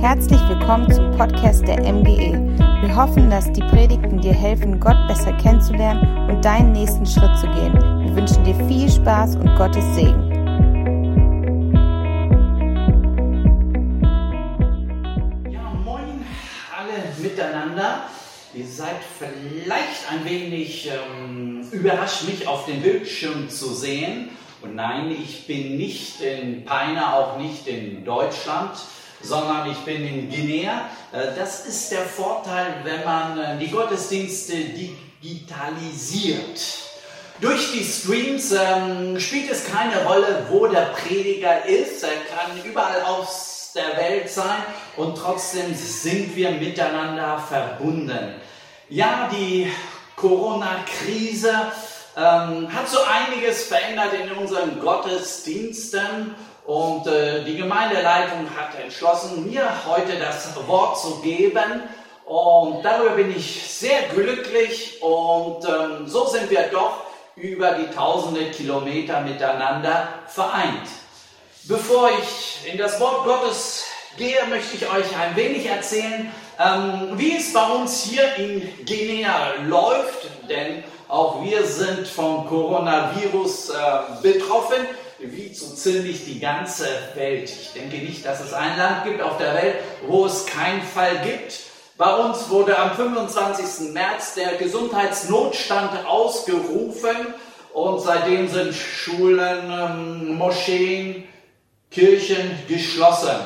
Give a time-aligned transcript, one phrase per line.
[0.00, 2.32] Herzlich willkommen zum Podcast der MGE.
[2.80, 7.46] Wir hoffen, dass die Predigten dir helfen, Gott besser kennenzulernen und deinen nächsten Schritt zu
[7.48, 7.74] gehen.
[7.74, 10.32] Wir wünschen dir viel Spaß und Gottes Segen.
[15.50, 16.24] Ja, moin
[16.74, 18.04] alle miteinander.
[18.54, 24.30] Ihr seid vielleicht ein wenig ähm, überrascht, mich auf dem Bildschirm zu sehen.
[24.62, 28.70] Und nein, ich bin nicht in Peine, auch nicht in Deutschland
[29.22, 30.88] sondern ich bin in Guinea.
[31.12, 34.54] Äh, das ist der Vorteil, wenn man äh, die Gottesdienste
[35.22, 36.60] digitalisiert.
[37.40, 42.02] Durch die Streams ähm, spielt es keine Rolle, wo der Prediger ist.
[42.02, 44.62] Er kann überall aus der Welt sein
[44.96, 48.34] und trotzdem sind wir miteinander verbunden.
[48.88, 49.70] Ja, die
[50.16, 51.54] Corona-Krise
[52.16, 56.34] ähm, hat so einiges verändert in unseren Gottesdiensten
[56.66, 61.82] und äh, die Gemeindeleitung hat entschlossen, mir heute das Wort zu geben.
[62.24, 65.02] Und darüber bin ich sehr glücklich.
[65.02, 67.02] Und ähm, so sind wir doch
[67.36, 70.88] über die tausende Kilometer miteinander vereint.
[71.64, 77.36] Bevor ich in das Wort Gottes gehe, möchte ich euch ein wenig erzählen, ähm, wie
[77.36, 80.28] es bei uns hier in Guinea läuft.
[80.48, 83.74] Denn auch wir sind vom Coronavirus äh,
[84.22, 84.86] betroffen
[85.22, 87.50] wie so ziemlich die ganze Welt.
[87.50, 91.20] Ich denke nicht, dass es ein Land gibt auf der Welt, wo es keinen Fall
[91.24, 91.60] gibt.
[91.96, 93.92] Bei uns wurde am 25.
[93.92, 97.34] März der Gesundheitsnotstand ausgerufen
[97.74, 101.28] und seitdem sind Schulen, ähm, Moscheen,
[101.90, 103.36] Kirchen geschlossen.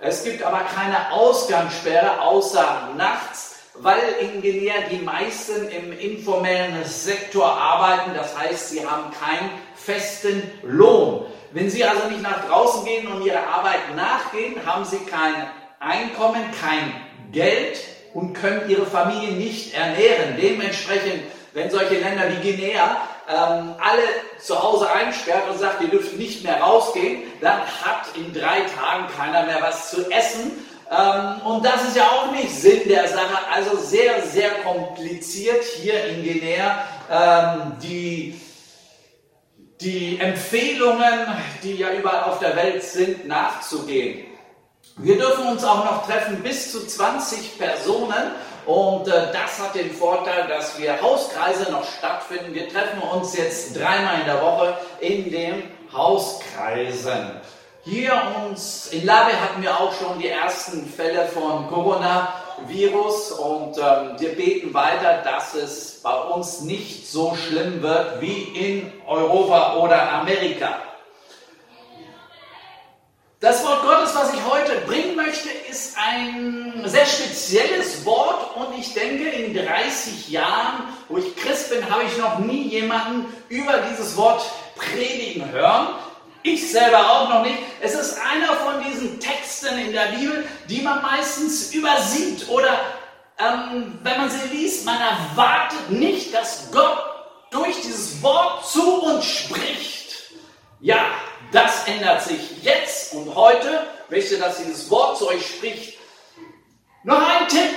[0.00, 7.46] Es gibt aber keine Ausgangssperre außer nachts weil in Guinea die meisten im informellen Sektor
[7.46, 8.12] arbeiten.
[8.14, 9.50] Das heißt, sie haben keinen
[9.84, 11.26] festen Lohn.
[11.52, 15.34] Wenn sie also nicht nach draußen gehen und ihrer Arbeit nachgehen, haben sie kein
[15.78, 16.94] Einkommen, kein
[17.30, 17.78] Geld
[18.12, 20.36] und können ihre Familie nicht ernähren.
[20.40, 22.96] Dementsprechend, wenn solche Länder wie Guinea
[23.28, 24.02] ähm, alle
[24.40, 29.06] zu Hause einsperrt und sagt, ihr dürft nicht mehr rausgehen, dann hat in drei Tagen
[29.16, 30.52] keiner mehr was zu essen
[30.90, 33.38] ähm, und das ist ja auch nicht Sinn der Sache.
[33.52, 36.84] Also sehr, sehr kompliziert hier in Guinea.
[37.10, 38.40] Ähm, die,
[39.80, 41.26] die Empfehlungen,
[41.62, 44.26] die ja überall auf der Welt sind, nachzugehen.
[44.96, 48.32] Wir dürfen uns auch noch treffen bis zu 20 Personen
[48.64, 52.54] und äh, das hat den Vorteil, dass wir Hauskreise noch stattfinden.
[52.54, 57.32] Wir treffen uns jetzt dreimal in der Woche in den Hauskreisen.
[57.82, 58.14] Hier
[58.46, 61.68] uns in Labe hatten wir auch schon die ersten Fälle von
[62.54, 68.42] Coronavirus und ähm, wir beten weiter, dass es bei uns nicht so schlimm wird wie
[68.42, 70.78] in Europa oder Amerika.
[73.40, 78.94] Das Wort Gottes, was ich heute bringen möchte, ist ein sehr spezielles Wort und ich
[78.94, 84.16] denke, in 30 Jahren, wo ich Christ bin, habe ich noch nie jemanden über dieses
[84.16, 84.42] Wort
[84.76, 85.88] predigen hören.
[86.46, 87.58] Ich selber auch noch nicht.
[87.80, 92.78] Es ist einer von diesen Texten in der Bibel, die man meistens übersieht oder
[93.38, 97.02] ähm, wenn man sie liest, man erwartet nicht, dass Gott
[97.50, 100.16] durch dieses Wort zu uns spricht.
[100.80, 101.06] Ja,
[101.50, 103.86] das ändert sich jetzt und heute.
[104.04, 105.98] Ich möchte, dass dieses Wort zu euch spricht.
[107.04, 107.74] Noch ein Tipp,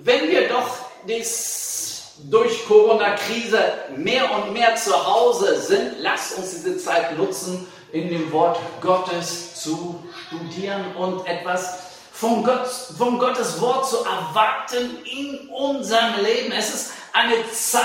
[0.00, 0.68] wenn wir doch
[1.06, 3.62] das durch Corona-Krise
[3.96, 9.54] mehr und mehr zu Hause sind, lasst uns diese Zeit nutzen, in dem Wort Gottes
[9.54, 11.80] zu studieren und etwas
[12.12, 16.52] von, Gott, von Gottes Wort zu erwarten in unserem Leben.
[16.52, 17.82] Es ist eine Zeit,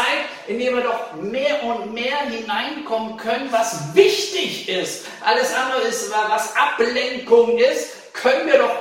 [0.48, 5.06] in der wir doch mehr und mehr hineinkommen können, was wichtig ist.
[5.24, 8.76] Alles andere ist, was Ablenkung ist, können wir doch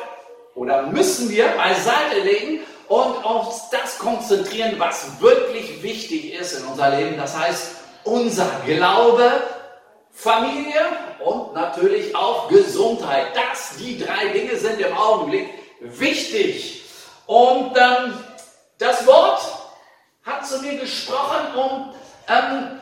[0.55, 6.91] oder müssen wir beiseite legen und auf das konzentrieren, was wirklich wichtig ist in unser
[6.91, 7.17] Leben.
[7.17, 7.71] Das heißt,
[8.05, 9.31] unser Glaube,
[10.13, 10.83] Familie
[11.25, 13.29] und natürlich auch Gesundheit.
[13.35, 15.49] Das, die drei Dinge sind im Augenblick
[15.81, 16.85] wichtig.
[17.27, 18.15] Und ähm,
[18.79, 19.43] das Wort
[20.25, 21.95] hat zu mir gesprochen und
[22.29, 22.81] ähm,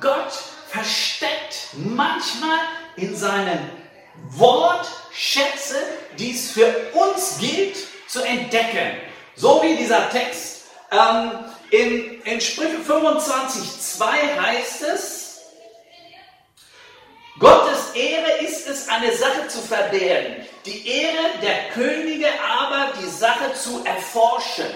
[0.00, 0.32] Gott
[0.68, 2.58] versteckt manchmal
[2.96, 3.58] in seinem
[4.30, 5.76] Wort Schätze,
[6.18, 7.76] die es für uns gilt
[8.08, 8.96] zu entdecken.
[9.36, 10.64] So wie dieser Text.
[10.90, 11.30] Ähm,
[11.70, 15.21] in, in Sprüche 25,2 heißt es,
[17.42, 23.52] Gottes Ehre ist es, eine Sache zu verbergen, die Ehre der Könige aber, die Sache
[23.54, 24.68] zu erforschen.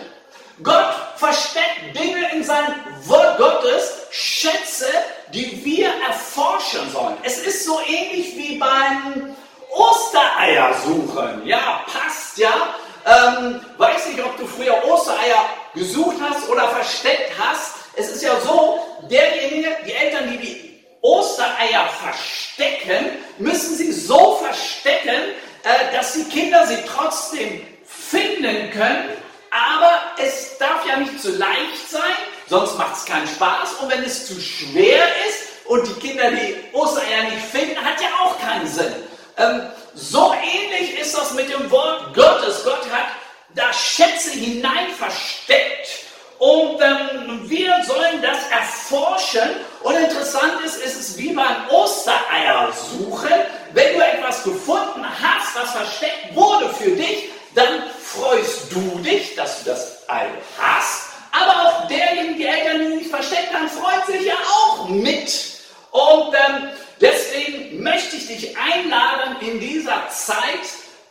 [0.65, 2.75] Gott versteckt Dinge in seinem
[3.05, 4.89] Wort Gottes, Schätze,
[5.33, 7.17] die wir erforschen sollen.
[7.23, 9.37] Es ist so ähnlich wie beim
[9.71, 11.47] Ostereiersuchen.
[11.47, 12.75] Ja, passt ja,
[13.05, 17.77] ähm, weiß nicht, ob du früher Ostereier gesucht hast oder versteckt hast.
[17.95, 20.66] Es ist ja so, derjenige, die Eltern, die die
[21.03, 29.11] Ostereier verstecken, müssen sie so verstecken, äh, dass die Kinder sie trotzdem finden können.
[29.51, 32.15] Aber es darf ja nicht zu leicht sein,
[32.49, 33.75] sonst macht es keinen Spaß.
[33.81, 38.09] Und wenn es zu schwer ist und die Kinder die Ostereier nicht finden, hat ja
[38.23, 38.95] auch keinen Sinn.
[39.39, 39.63] Ähm,
[39.95, 42.65] so ähnlich ist das mit dem Wort Gottes.
[42.65, 43.07] Gott hat
[43.55, 46.06] da Schätze hinein versteckt
[46.39, 49.49] und ähm, wir sollen das erforschen.
[49.83, 53.33] Und interessant ist, ist es wie beim Ostereier suchen.
[53.73, 59.63] Wenn du etwas gefunden hast, was versteckt wurde für dich, dann freust du dich, dass
[59.65, 60.27] du das Ei
[60.61, 61.11] hast.
[61.33, 65.57] Aber auch derjenige, die Eltern, die nicht versteckt haben, freut sich ja auch mit.
[65.91, 66.69] Und ähm,
[67.01, 70.37] deswegen möchte ich dich einladen, in dieser Zeit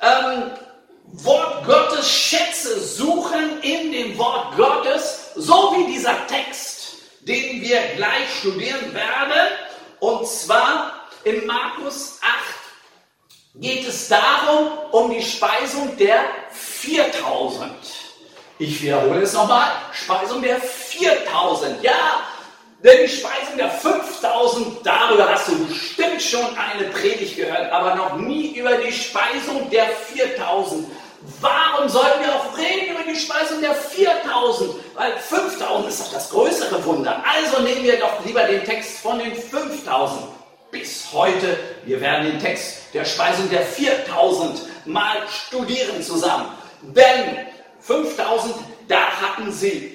[0.02, 0.52] ähm,
[1.12, 8.40] Wort Gottes Schätze suchen in dem Wort Gottes, so wie dieser Text, den wir gleich
[8.40, 9.52] studieren werden.
[10.00, 12.32] Und zwar in Markus 8
[13.56, 17.72] geht es darum, um die Speisung der 4000.
[18.60, 21.84] Ich wiederhole es nochmal, Speisung der 4000.
[21.84, 22.22] Ja,
[22.86, 28.18] denn die Speisung der 5000, darüber hast du bestimmt schon eine Predigt gehört, aber noch
[28.18, 30.86] nie über die Speisung der 4000.
[31.42, 34.76] Warum sollten wir auch reden über die Speisung der 4000?
[34.94, 37.24] Weil 5000 ist doch das größere Wunder.
[37.26, 40.22] Also nehmen wir doch lieber den Text von den 5000
[40.70, 41.58] bis heute.
[41.86, 46.50] Wir werden den Text der Speisung der 4000 mal studieren zusammen.
[46.84, 47.48] Denn
[47.80, 48.54] 5000,
[48.88, 49.95] da hatten sie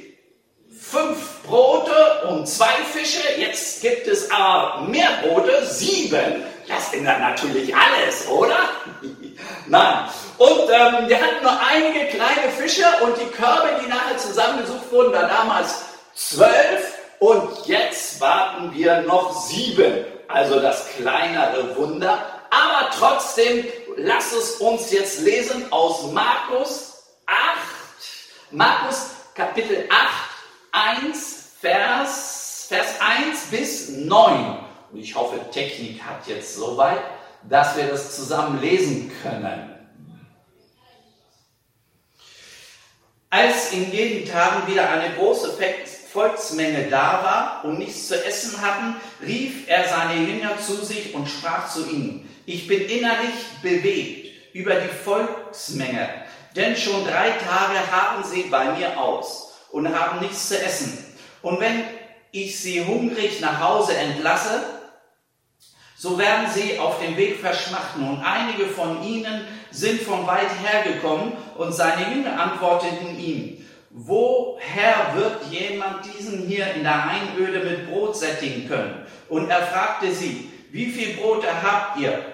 [0.80, 3.22] fünf Brote und zwei Fische.
[3.38, 6.44] Jetzt gibt es aber mehr Brote, sieben.
[6.66, 8.56] Das ändert natürlich alles, oder?
[9.66, 10.08] Nein.
[10.38, 15.12] Und ähm, wir hatten nur einige kleine Fische und die Körbe, die nachher zusammengesucht wurden,
[15.12, 15.82] da damals
[16.14, 16.94] zwölf.
[17.18, 20.04] Und jetzt warten wir noch sieben.
[20.28, 22.24] Also das kleinere Wunder.
[22.50, 23.64] Aber trotzdem,
[23.96, 27.36] lass es uns jetzt lesen aus Markus 8.
[28.52, 29.98] Markus Kapitel 8,
[30.72, 34.58] 1, Vers, Vers 1 bis 9.
[34.92, 37.00] Und ich hoffe, Technik hat jetzt soweit,
[37.48, 39.70] dass wir das zusammen lesen können.
[43.30, 45.56] Als in jenen Tagen wieder eine große
[46.12, 51.28] Volksmenge da war und nichts zu essen hatten, rief er seine Jünger zu sich und
[51.28, 56.08] sprach zu ihnen, ich bin innerlich bewegt über die Volksmenge,
[56.56, 61.04] denn schon drei Tage haben sie bei mir aus und haben nichts zu essen.
[61.42, 61.84] Und wenn
[62.32, 64.62] ich sie hungrig nach Hause entlasse,
[65.96, 68.08] so werden sie auf dem Weg verschmachten.
[68.08, 75.44] Und einige von ihnen sind von weit hergekommen und seine Jünger antworteten ihm, woher wird
[75.50, 79.06] jemand diesen hier in der Einöde mit Brot sättigen können?
[79.28, 82.24] Und er fragte sie, wie viel Brote habt ihr?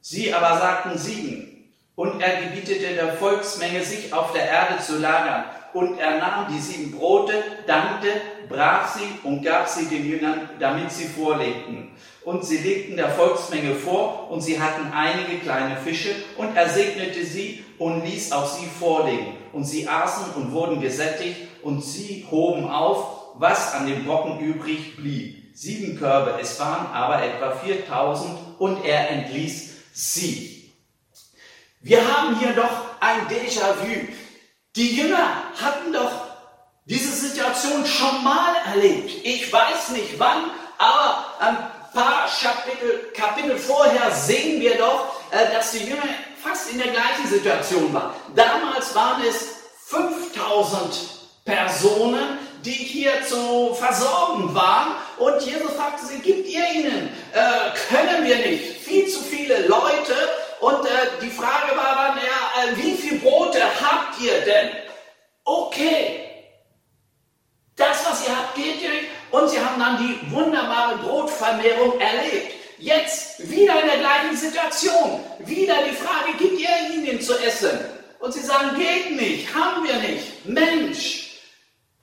[0.00, 1.70] Sie aber sagten sieben.
[1.96, 5.44] Und er gebietete der Volksmenge, sich auf der Erde zu lagern.
[5.72, 7.32] Und er nahm die sieben Brote,
[7.66, 8.08] dankte,
[8.48, 11.92] brach sie und gab sie den Jüngern, damit sie vorlegten.
[12.24, 17.24] Und sie legten der Volksmenge vor, und sie hatten einige kleine Fische, und er segnete
[17.24, 19.36] sie und ließ auch sie vorlegen.
[19.52, 24.96] Und sie aßen und wurden gesättigt, und sie hoben auf, was an dem Brocken übrig
[24.96, 25.56] blieb.
[25.56, 30.72] Sieben Körbe, es waren aber etwa 4000, und er entließ sie.
[31.80, 34.08] Wir haben hier doch ein Déjà-vu.
[34.76, 36.12] Die Jünger hatten doch
[36.84, 39.10] diese Situation schon mal erlebt.
[39.24, 40.44] Ich weiß nicht wann,
[40.78, 41.56] aber ein
[41.92, 46.02] paar Kapitel, Kapitel vorher sehen wir doch, äh, dass die Jünger
[46.40, 48.12] fast in der gleichen Situation waren.
[48.36, 54.92] Damals waren es 5000 Personen, die hier zu versorgen waren.
[55.18, 57.12] Und Jesus fragte sie, gibt ihr ihnen?
[57.32, 58.76] Äh, können wir nicht.
[58.84, 60.14] Viel zu viele Leute.
[60.60, 60.90] Und äh,
[61.22, 64.70] die Frage war dann, ja, äh, wie viele Brote habt ihr denn?
[65.44, 66.26] Okay.
[67.76, 69.06] Das, was ihr habt, geht ihr nicht.
[69.30, 72.52] Und sie haben dann die wunderbare Brotvermehrung erlebt.
[72.78, 75.20] Jetzt wieder in der gleichen Situation.
[75.38, 77.78] Wieder die Frage, gibt ihr ihnen zu essen?
[78.18, 80.44] Und sie sagen, geht nicht, haben wir nicht.
[80.44, 81.38] Mensch,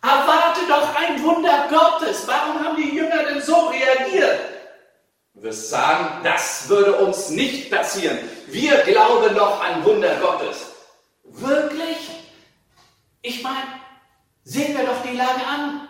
[0.02, 2.24] erwarte doch ein Wunder Gottes.
[2.26, 4.40] Warum haben die Jünger denn so reagiert?
[5.36, 8.18] Du wirst sagen, das würde uns nicht passieren.
[8.48, 10.68] Wir glauben doch an Wunder Gottes.
[11.26, 11.98] Wirklich?
[13.22, 13.82] Ich meine,
[14.46, 15.88] sehen wir doch die Lage an.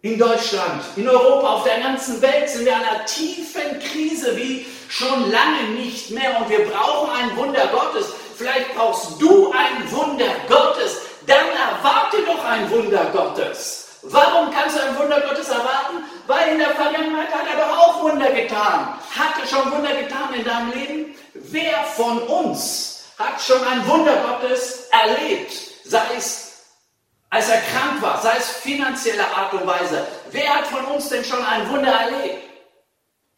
[0.00, 4.64] In Deutschland, in Europa, auf der ganzen Welt sind wir in einer tiefen Krise wie
[4.88, 8.10] schon lange nicht mehr und wir brauchen ein Wunder Gottes.
[8.36, 11.02] Vielleicht brauchst du ein Wunder Gottes.
[11.26, 13.89] Dann erwarte doch ein Wunder Gottes.
[14.02, 16.04] Warum kannst du ein Wunder Gottes erwarten?
[16.26, 18.98] Weil in der Vergangenheit hat er doch auch Wunder getan.
[19.16, 21.14] Hat er schon Wunder getan in deinem Leben?
[21.34, 25.52] Wer von uns hat schon ein Wunder Gottes erlebt?
[25.84, 26.50] Sei es
[27.30, 30.04] als er krank war, sei es finanzielle Art und Weise.
[30.32, 32.42] Wer hat von uns denn schon ein Wunder erlebt?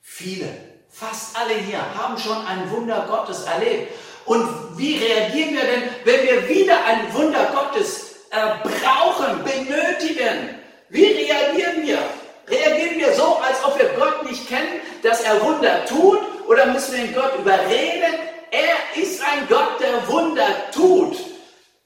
[0.01, 0.49] Viele,
[0.91, 3.93] fast alle hier haben schon ein Wunder Gottes erlebt.
[4.25, 10.59] Und wie reagieren wir denn, wenn wir wieder ein Wunder Gottes äh, brauchen, benötigen?
[10.89, 11.99] Wie reagieren wir?
[12.49, 16.19] Reagieren wir so, als ob wir Gott nicht kennen, dass er Wunder tut?
[16.49, 18.15] Oder müssen wir ihn Gott überreden?
[18.51, 21.17] Er ist ein Gott, der Wunder tut.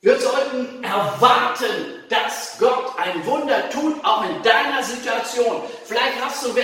[0.00, 5.62] Wir sollten erwarten, dass Gott ein Wunder tut, auch in deiner Situation.
[5.84, 6.54] Vielleicht hast du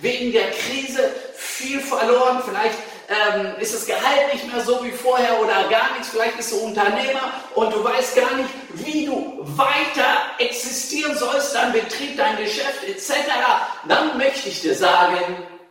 [0.00, 2.78] wegen der Krise viel verloren, vielleicht
[3.12, 6.56] ähm, ist das Gehalt nicht mehr so wie vorher oder gar nichts, vielleicht bist du
[6.56, 12.84] Unternehmer und du weißt gar nicht, wie du weiter existieren sollst, dein Betrieb, dein Geschäft
[12.84, 13.12] etc.
[13.86, 15.18] Dann möchte ich dir sagen,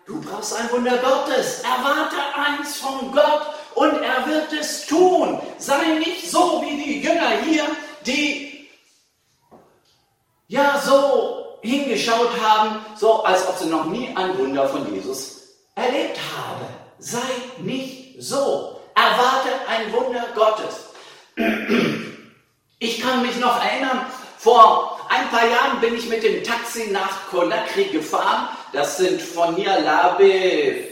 [0.06, 1.64] du brauchst ein Wunder Gottes.
[1.64, 5.42] Erwarte eins von Gott und er wird es tun.
[5.58, 7.66] Sei nicht so wie die Jünger hier,
[8.06, 8.70] die
[10.48, 15.42] ja so hingeschaut haben, so als ob sie noch nie ein Wunder von Jesus
[15.76, 16.81] erlebt haben.
[17.02, 17.18] Sei
[17.58, 18.80] nicht so.
[18.94, 20.92] Erwarte ein Wunder Gottes.
[22.78, 24.06] Ich kann mich noch erinnern,
[24.38, 28.50] vor ein paar Jahren bin ich mit dem Taxi nach Conakry gefahren.
[28.72, 30.86] Das sind von hier Labe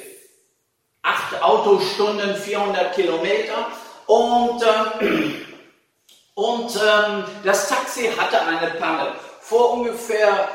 [1.04, 3.68] acht Autostunden, 400 Kilometer.
[4.08, 5.46] Und, ähm,
[6.34, 9.14] und ähm, das Taxi hatte eine Panne.
[9.42, 10.50] Vor ungefähr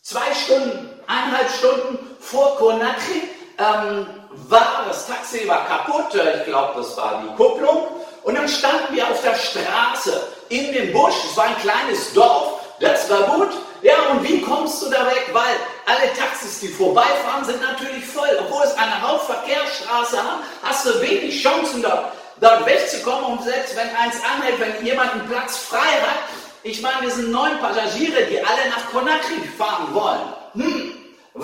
[0.00, 4.06] zwei Stunden, eineinhalb Stunden vor Conakry ähm,
[4.48, 6.14] war das Taxi war kaputt.
[6.14, 7.88] Ich glaube, das war die Kupplung.
[8.22, 11.14] Und dann standen wir auf der Straße in dem Busch.
[11.30, 12.60] Es war ein kleines Dorf.
[12.80, 13.50] Das war gut.
[13.82, 15.30] Ja, und wie kommst du da weg?
[15.32, 15.56] Weil
[15.86, 18.28] alle Taxis, die vorbeifahren, sind natürlich voll.
[18.40, 23.24] Obwohl es eine Hauptverkehrsstraße hat, hast du wenig Chancen dort, dort wegzukommen.
[23.24, 26.18] Und selbst wenn eins anhält, wenn jemand einen Platz frei hat,
[26.62, 30.34] ich meine, wir sind neun Passagiere, die alle nach Conakry fahren wollen.
[30.54, 30.89] Hm,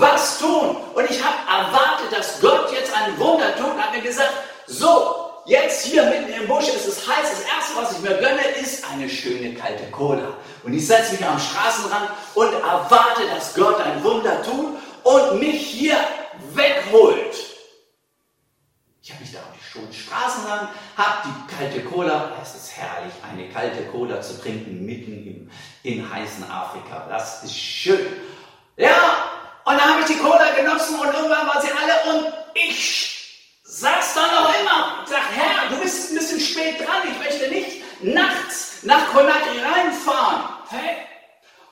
[0.01, 0.77] was tun?
[0.95, 4.33] Und ich habe erwartet, dass Gott jetzt ein Wunder tut und hat mir gesagt,
[4.67, 7.31] so, Jetzt hier mitten im Busch ist es heiß.
[7.31, 10.35] Das erste, was ich mir gönne, ist eine schöne kalte Cola.
[10.65, 15.69] Und ich setze mich am Straßenrand und erwarte, dass Gott ein Wunder tut und mich
[15.69, 15.99] hier
[16.53, 17.37] wegholt.
[19.01, 22.33] Ich habe mich da auf die schönen Straßenrand, habe die kalte Cola.
[22.43, 25.51] Es ist herrlich, eine kalte Cola zu trinken mitten im,
[25.85, 27.07] in heißen Afrika.
[27.09, 28.05] Das ist schön.
[28.77, 29.31] Ja,
[29.67, 34.15] und dann habe ich die Cola genossen und irgendwann waren sie alle und ich saß
[34.15, 37.83] da noch immer und sag, Herr, du bist ein bisschen spät dran, ich möchte nicht
[38.01, 40.45] nachts nach Conakry reinfahren.
[40.71, 40.99] Hey?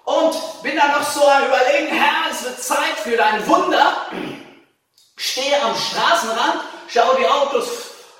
[0.06, 0.34] Und
[0.64, 4.06] bin da noch so am überlegen, Herr, es wird Zeit für dein Wunder.
[5.16, 7.68] Stehe am Straßenrand, schau die Autos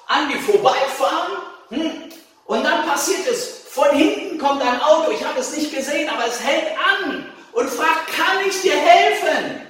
[0.07, 1.33] an, die vorbeifahren.
[1.71, 2.13] Hm?
[2.45, 6.29] Und dann passiert es, von hinten kommt ein Auto, ich habe es nicht gesehen, aber
[6.29, 9.67] es hält an und fragt, kann ich dir helfen?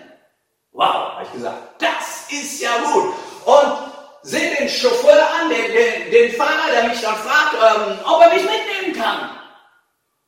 [0.72, 3.14] Wow, habe ich gesagt, das ist ja gut.
[3.44, 8.22] Und sehe den Chauffeur an, den, den, den, Fahrer, der mich dann fragt, ähm, ob
[8.22, 9.30] er mich mitnehmen kann.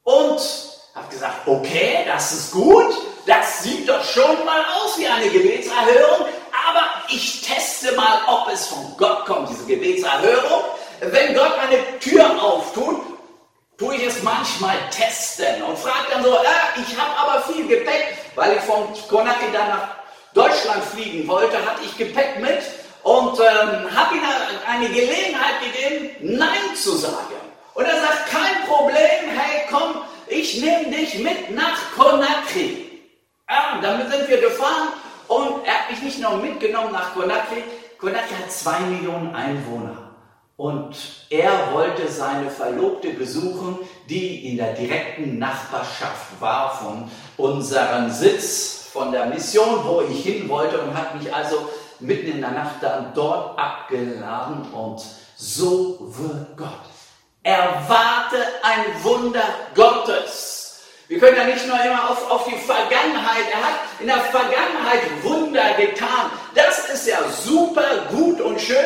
[0.04, 0.40] Und
[0.94, 2.94] habe gesagt, okay, das ist gut,
[3.26, 6.26] das sieht doch schon mal aus wie eine Gebetserhörung,
[6.68, 10.62] aber ich teste mal, ob es von Gott kommt, diese Gebetserhörung.
[11.00, 13.15] Wenn Gott eine Tür auftut,
[13.78, 18.16] tue ich es manchmal testen und frage dann so, äh, ich habe aber viel Gepäck,
[18.34, 19.88] weil ich von Konaki dann nach
[20.34, 22.62] Deutschland fliegen wollte, hatte ich Gepäck mit
[23.02, 24.22] und ähm, habe ihm
[24.66, 27.36] eine Gelegenheit gegeben, Nein zu sagen.
[27.74, 33.02] Und er sagt, kein Problem, hey, komm, ich nehme dich mit nach Conakry.
[33.48, 34.88] Ja, damit sind wir gefahren
[35.28, 37.62] und er hat mich nicht nur mitgenommen nach Conakry.
[37.98, 40.14] Conakry hat zwei Millionen Einwohner.
[40.56, 40.96] Und
[41.30, 43.78] er wollte seine Verlobte besuchen,
[44.08, 50.48] die in der direkten Nachbarschaft war von unserem Sitz, von der Mission, wo ich hin
[50.48, 51.68] wollte und hat mich also
[52.00, 55.02] mitten in der Nacht dann dort abgeladen und
[55.36, 56.68] so wird Gott.
[57.42, 60.80] Erwarte ein Wunder Gottes.
[61.08, 65.02] Wir können ja nicht nur immer auf, auf die Vergangenheit, er hat in der Vergangenheit
[65.22, 66.30] Wunder getan.
[66.54, 68.76] Das ist ja super gut und schön,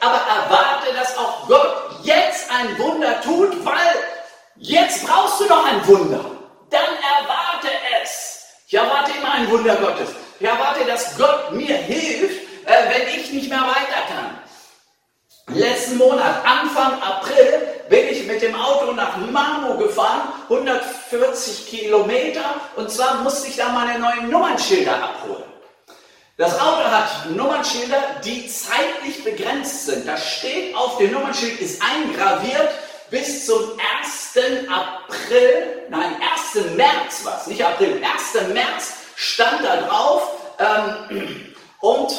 [0.00, 3.94] aber erwarte, dass auch Gott jetzt ein Wunder tut, weil
[4.56, 6.24] jetzt brauchst du noch ein Wunder.
[6.70, 7.68] Dann erwarte
[8.02, 8.44] es.
[8.66, 10.10] Ich erwarte immer ein Wunder Gottes.
[10.38, 14.38] Ich erwarte, dass Gott mir hilft, äh, wenn ich nicht mehr weiter kann.
[15.56, 17.78] Letzten Monat, Anfang April,
[19.32, 25.37] Mamu gefahren, 140 Kilometer, und zwar musste ich da meine neuen Nummernschilder abholen.
[26.38, 30.06] Das Auto hat Nummernschilder, die zeitlich begrenzt sind.
[30.06, 32.70] Da steht auf dem Nummernschild, ist eingraviert,
[33.10, 34.68] bis zum 1.
[34.68, 36.14] April, nein,
[36.54, 36.76] 1.
[36.76, 38.54] März war es, nicht April, 1.
[38.54, 40.30] März stand da drauf.
[40.60, 42.12] Ähm, und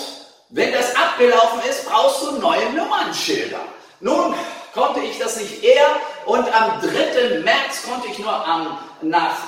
[0.50, 3.62] wenn das abgelaufen ist, brauchst du neue Nummernschilder.
[4.02, 4.36] Nun
[4.74, 5.96] konnte ich das nicht eher
[6.26, 7.40] und am 3.
[7.40, 9.48] März konnte ich nur am, nach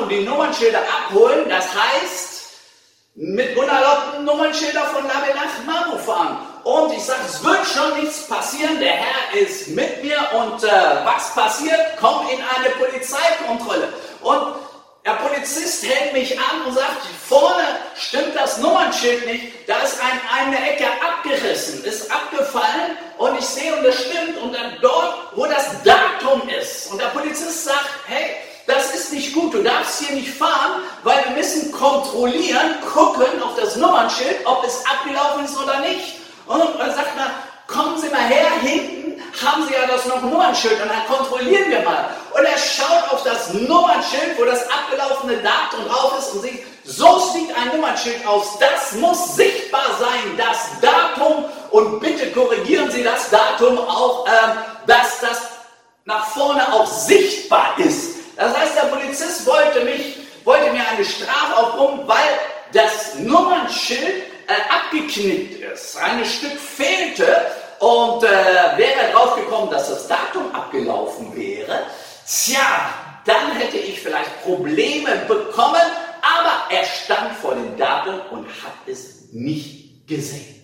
[0.00, 1.50] und die Nummernschilder abholen.
[1.50, 2.33] Das heißt,
[3.16, 6.38] mit unerlaubten Nummernschilder von Labe nach Mamu fahren.
[6.64, 10.70] Und ich sage, es wird schon nichts passieren, der Herr ist mit mir und äh,
[11.04, 11.78] was passiert?
[12.00, 13.92] Komm in eine Polizeikontrolle.
[14.22, 14.54] Und
[15.04, 20.18] der Polizist hält mich an und sagt, vorne stimmt das Nummernschild nicht, da ist ein,
[20.34, 25.44] eine Ecke abgerissen, ist abgefallen und ich sehe und das stimmt und dann dort, wo
[25.44, 26.90] das Datum ist.
[26.90, 31.24] Und der Polizist sagt, hey, das ist nicht gut, du darfst hier nicht fahren, weil
[31.24, 36.16] wir müssen kontrollieren, gucken auf das Nummernschild, ob es abgelaufen ist oder nicht.
[36.46, 37.30] Und dann sagt man,
[37.66, 41.80] kommen Sie mal her, hinten haben Sie ja das noch Nummernschild und dann kontrollieren wir
[41.80, 42.10] mal.
[42.36, 47.18] Und er schaut auf das Nummernschild, wo das abgelaufene Datum drauf ist und sieht, so
[47.32, 53.30] sieht ein Nummernschild aus, das muss sichtbar sein, das Datum und bitte korrigieren Sie das
[53.30, 54.30] Datum auch, äh,
[54.86, 55.42] dass das
[56.04, 58.13] nach vorne auch sichtbar ist.
[58.36, 62.38] Das heißt, der Polizist wollte mich, wollte mir eine Strafe aufbrummen, weil
[62.72, 65.96] das Nummernschild äh, abgeknickt ist.
[65.96, 67.46] Ein Stück fehlte
[67.78, 68.28] und äh,
[68.76, 71.82] wäre drauf gekommen, dass das Datum abgelaufen wäre.
[72.26, 72.90] Tja,
[73.24, 75.82] dann hätte ich vielleicht Probleme bekommen,
[76.20, 80.62] aber er stand vor dem Datum und hat es nicht gesehen.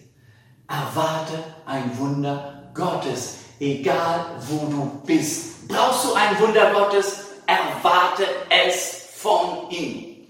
[0.69, 5.69] Erwarte ein Wunder Gottes, egal wo du bist.
[5.69, 7.30] Brauchst du ein Wunder Gottes?
[7.51, 10.29] Erwarte es von ihm.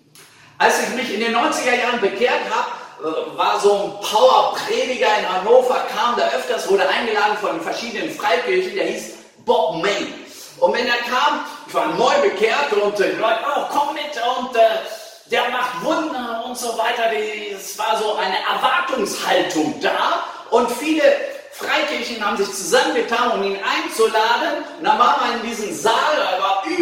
[0.58, 5.28] Als ich mich in den 90er Jahren bekehrt habe, äh, war so ein Power-Prediger in
[5.32, 10.12] Hannover, kam da öfters, wurde eingeladen von verschiedenen Freikirchen, der hieß Bob May.
[10.58, 14.56] Und wenn er kam, ich war neu bekehrt und die Leute, oh, komm mit und
[14.56, 14.60] äh,
[15.30, 17.04] der macht Wunder und so weiter.
[17.54, 21.02] Es war so eine Erwartungshaltung da und viele
[21.52, 24.64] Freikirchen haben sich zusammengetan, um ihn einzuladen.
[24.78, 26.39] Und dann war man in diesem Saal,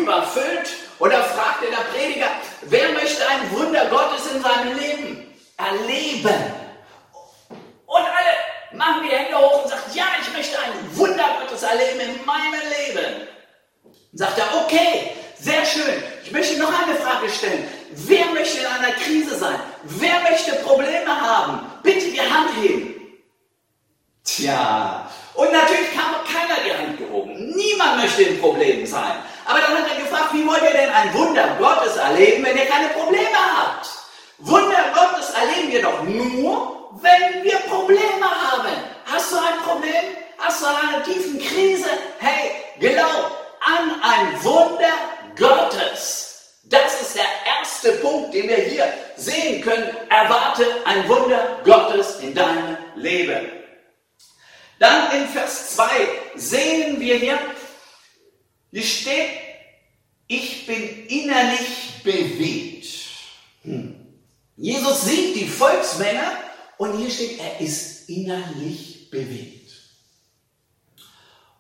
[0.08, 0.70] überfüllt.
[0.98, 2.26] Da fragte der Prediger,
[2.62, 6.34] wer möchte ein Wunder Gottes in seinem Leben erleben?
[7.86, 8.34] Und alle
[8.72, 12.60] machen die Hände hoch und sagen, ja, ich möchte ein Wunder Gottes erleben in meinem
[12.78, 13.28] Leben.
[13.84, 16.02] Und sagt er, okay, sehr schön.
[16.24, 17.66] Ich möchte noch eine Frage stellen.
[17.92, 19.60] Wer möchte in einer Krise sein?
[19.84, 21.60] Wer möchte Probleme haben?
[21.82, 22.94] Bitte die Hand heben.
[24.24, 27.32] Tja, und natürlich kam keiner die Hand gehoben.
[27.54, 29.22] Niemand möchte in Problemen sein.
[29.48, 32.66] Aber dann hat er gefragt, wie wollt ihr denn ein Wunder Gottes erleben, wenn ihr
[32.66, 33.88] keine Probleme habt?
[34.36, 38.72] Wunder Gottes erleben wir doch nur, wenn wir Probleme haben.
[39.06, 40.04] Hast du ein Problem?
[40.36, 41.88] Hast du eine tiefen Krise?
[42.18, 44.92] Hey, glaub an ein Wunder
[45.34, 46.58] Gottes.
[46.64, 47.24] Das ist der
[47.58, 49.96] erste Punkt, den wir hier sehen können.
[50.10, 53.50] Erwarte ein Wunder Gottes in deinem Leben.
[54.78, 55.84] Dann in Vers 2
[56.34, 57.38] sehen wir hier,
[58.70, 59.30] hier steht,
[60.26, 62.86] ich bin innerlich bewegt.
[63.62, 63.94] Hm.
[64.56, 66.22] Jesus sieht die Volksmenge
[66.76, 69.70] und hier steht, er ist innerlich bewegt.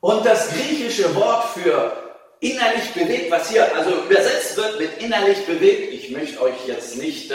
[0.00, 2.08] Und das griechische Wort für
[2.40, 7.30] innerlich bewegt, was hier also übersetzt wird mit innerlich bewegt, ich möchte euch jetzt nicht
[7.30, 7.34] äh,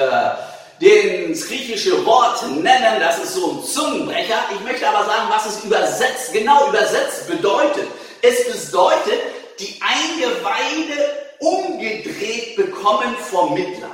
[0.79, 4.39] das griechische Wort nennen, das ist so ein Zungenbrecher.
[4.53, 7.88] Ich möchte aber sagen, was es übersetzt, genau übersetzt bedeutet.
[8.21, 9.19] Es bedeutet,
[9.59, 13.89] die Eingeweide umgedreht bekommen vor Mitleid.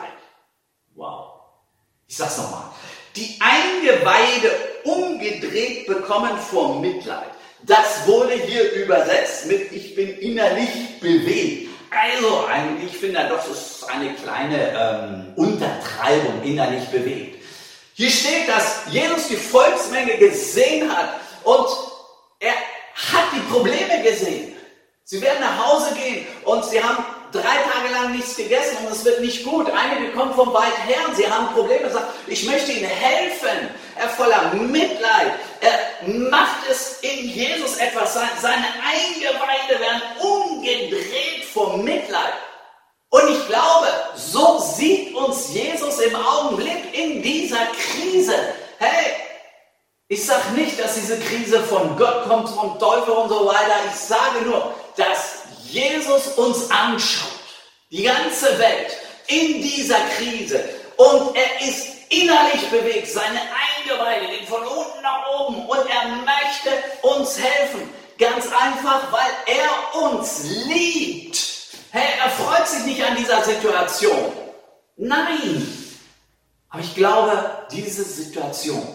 [0.95, 1.29] Wow.
[2.07, 2.71] Ich sag's nochmal.
[3.15, 4.51] Die Eingeweide
[4.83, 7.29] umgedreht bekommen vor Mitleid.
[7.63, 11.69] Das wurde hier übersetzt mit Ich bin innerlich bewegt.
[11.91, 12.45] Also,
[12.85, 17.43] ich finde, das ist eine kleine ähm, Untertreibung innerlich bewegt.
[17.95, 21.67] Hier steht, dass Jesus die Volksmenge gesehen hat und
[22.39, 24.55] er hat die Probleme gesehen.
[25.11, 29.03] Sie werden nach Hause gehen und sie haben drei Tage lang nichts gegessen und es
[29.03, 29.65] wird nicht gut.
[29.71, 31.89] Einige kommen von weit her und sie haben Probleme.
[31.89, 33.69] Sagt, ich möchte ihnen helfen.
[33.95, 35.33] Er voller Mitleid.
[35.61, 38.13] Er macht es in Jesus etwas.
[38.13, 42.35] Seine Eingeweide werden umgedreht vom Mitleid.
[43.09, 48.35] Und ich glaube, so sieht uns Jesus im Augenblick in dieser Krise.
[48.77, 49.15] Hey,
[50.11, 53.75] ich sage nicht, dass diese Krise von Gott kommt, vom Teufel und so weiter.
[53.91, 57.39] Ich sage nur, dass Jesus uns anschaut,
[57.89, 60.63] die ganze Welt in dieser Krise
[60.97, 66.69] und er ist innerlich bewegt, seine Eingeweide gehen von unten nach oben und er möchte
[67.01, 67.89] uns helfen.
[68.17, 71.39] Ganz einfach, weil er uns liebt.
[71.91, 74.33] Hey, er freut sich nicht an dieser Situation.
[74.97, 75.65] Nein.
[76.69, 78.85] Aber ich glaube, diese Situation,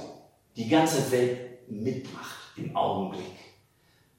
[0.57, 3.35] die ganze Welt mitmacht im Augenblick,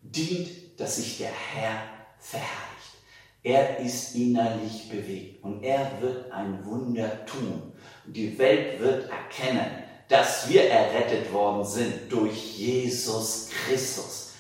[0.02, 1.84] dient, dass sich der Herr
[2.20, 2.76] verherrlicht.
[3.44, 7.74] Er ist innerlich bewegt und er wird ein Wunder tun.
[8.06, 14.34] Und die Welt wird erkennen, dass wir errettet worden sind durch Jesus Christus.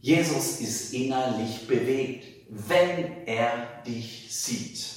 [0.00, 4.94] Jesus ist innerlich bewegt, wenn er dich sieht.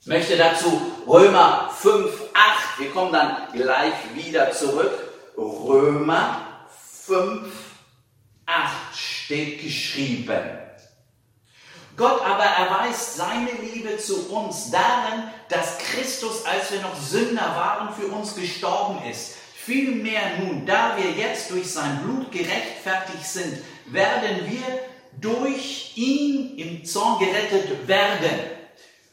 [0.00, 4.92] Ich möchte dazu Römer 5, 8, wir kommen dann gleich wieder zurück.
[5.36, 6.66] Römer
[7.06, 7.50] 5,
[8.44, 8.74] 8
[9.28, 10.40] steht geschrieben.
[11.98, 17.92] Gott aber erweist seine Liebe zu uns darin, dass Christus, als wir noch Sünder waren,
[17.92, 19.34] für uns gestorben ist.
[19.54, 24.62] Vielmehr nun, da wir jetzt durch sein Blut gerechtfertigt sind, werden wir
[25.20, 28.30] durch ihn im Zorn gerettet werden.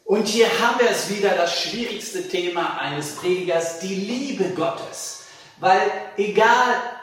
[0.05, 5.25] Und hier haben wir es wieder, das schwierigste Thema eines Predigers, die Liebe Gottes.
[5.59, 6.94] Weil egal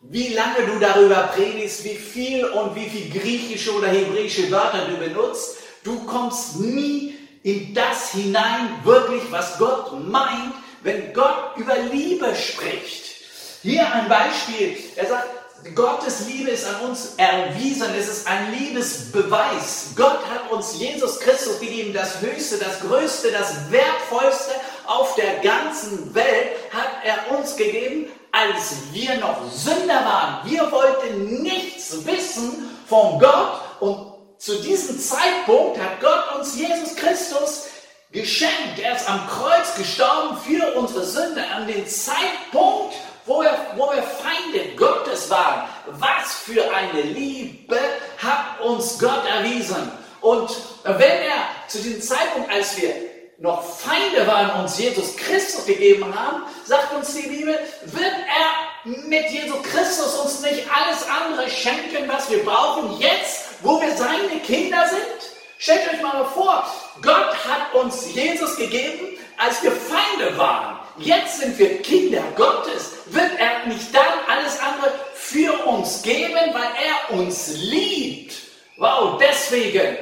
[0.00, 4.96] wie lange du darüber predigst, wie viel und wie viel griechische oder hebräische Wörter du
[4.96, 12.34] benutzt, du kommst nie in das hinein, wirklich, was Gott meint, wenn Gott über Liebe
[12.34, 13.16] spricht.
[13.62, 14.76] Hier ein Beispiel.
[14.96, 15.28] Er sagt,
[15.74, 17.88] Gottes Liebe ist an uns erwiesen.
[17.98, 19.90] Es ist ein Liebesbeweis.
[19.94, 24.52] Gott hat uns Jesus Christus gegeben, das Höchste, das Größte, das Wertvollste
[24.86, 30.50] auf der ganzen Welt hat er uns gegeben, als wir noch Sünder waren.
[30.50, 37.66] Wir wollten nichts wissen von Gott und zu diesem Zeitpunkt hat Gott uns Jesus Christus
[38.10, 38.78] geschenkt.
[38.82, 41.44] Er ist am Kreuz gestorben für unsere Sünde.
[41.54, 42.94] An den Zeitpunkt,
[43.26, 45.68] wo wir, wo wir Feinde Gottes waren.
[45.86, 47.78] Was für eine Liebe
[48.18, 49.92] hat uns Gott erwiesen.
[50.22, 50.50] Und
[50.84, 52.94] wenn er zu diesem Zeitpunkt, als wir
[53.40, 59.30] noch Feinde waren, uns Jesus Christus gegeben haben, sagt uns die Bibel, wird er mit
[59.30, 64.86] Jesus Christus uns nicht alles andere schenken, was wir brauchen, jetzt, wo wir seine Kinder
[64.88, 65.32] sind?
[65.58, 66.64] Stellt euch mal vor,
[67.00, 70.78] Gott hat uns Jesus gegeben, als wir Feinde waren.
[70.98, 72.92] Jetzt sind wir Kinder Gottes.
[73.06, 76.70] Wird er nicht dann alles andere für uns geben, weil
[77.10, 78.34] er uns liebt?
[78.76, 79.96] Wow, deswegen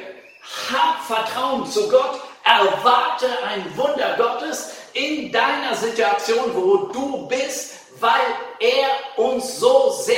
[0.71, 8.09] hab Vertrauen zu Gott, Erwarte ein Wunder Gottes in deiner Situation, wo du bist, weil
[8.59, 10.15] er uns so sehr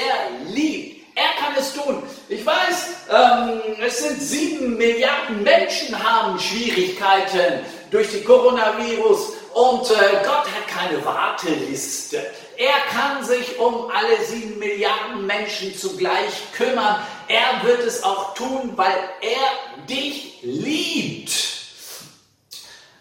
[0.48, 1.02] liebt.
[1.13, 2.04] Er kann es tun.
[2.30, 10.24] Ich weiß, ähm, es sind sieben Milliarden Menschen haben Schwierigkeiten durch die Coronavirus und äh,
[10.24, 12.26] Gott hat keine Warteliste.
[12.56, 17.06] Er kann sich um alle sieben Milliarden Menschen zugleich kümmern.
[17.28, 21.51] Er wird es auch tun, weil er dich liebt.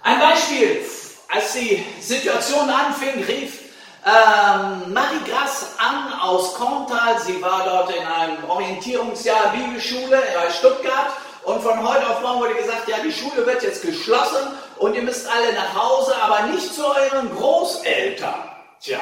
[0.02, 0.84] Ein Beispiel,
[1.28, 3.58] als die Situation anfing, rief
[4.06, 7.20] ähm, Marie Grass an aus Korntal.
[7.20, 11.12] Sie war dort in einem Orientierungsjahr Bibelschule bei Stuttgart.
[11.44, 15.02] Und von heute auf morgen wurde gesagt, ja, die Schule wird jetzt geschlossen und ihr
[15.02, 18.34] müsst alle nach Hause, aber nicht zu euren Großeltern.
[18.80, 19.00] Tja,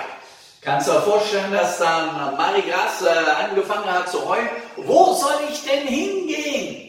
[0.61, 5.35] kannst du dir vorstellen, dass dann Marie Grass äh, angefangen hat zu heulen, wo soll
[5.51, 6.89] ich denn hingehen?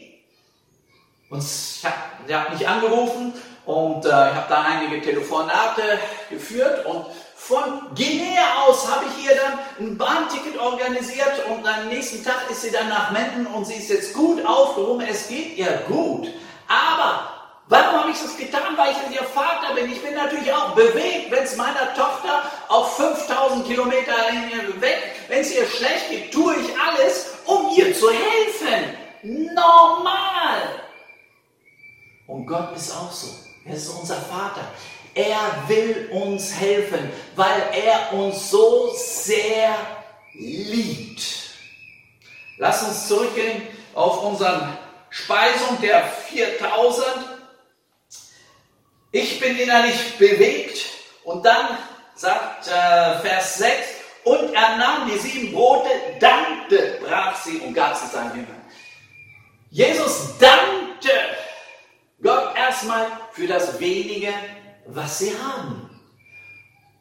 [1.30, 3.34] Und ich habe hab mich angerufen
[3.69, 7.05] und äh, ich habe da einige Telefonate geführt und
[7.36, 12.63] von Guinea aus habe ich ihr dann ein Bahnticket organisiert und am nächsten Tag ist
[12.63, 15.05] sie dann nach Menden und sie ist jetzt gut aufgehoben.
[15.08, 16.29] Es geht ihr gut.
[16.67, 17.29] Aber
[17.67, 18.75] warum habe ich das getan?
[18.75, 19.91] Weil ich ihr Vater bin.
[19.91, 24.15] Ich bin natürlich auch bewegt, wenn es meiner Tochter auf 5000 Kilometer
[24.79, 28.97] weg, wenn es ihr schlecht geht, tue ich alles, um ihr zu helfen.
[29.53, 30.58] Normal.
[32.25, 33.48] Und Gott ist auch so.
[33.69, 34.67] Er ist unser Vater.
[35.13, 39.75] Er will uns helfen, weil er uns so sehr
[40.34, 41.21] liebt.
[42.58, 43.62] Lass uns zurückgehen
[43.93, 44.69] auf unsere
[45.12, 47.05] Speisung der 4000.
[49.12, 50.86] Ich bin innerlich bewegt
[51.23, 51.77] und dann
[52.15, 53.88] sagt äh, Vers 6,
[54.23, 58.62] und er nahm die sieben Brote, dankte, brach sie und gab sie seinen Jüngern.
[59.71, 61.12] Jesus dankte
[62.21, 64.34] Gott erstmal für das wenige,
[64.86, 65.89] was sie haben.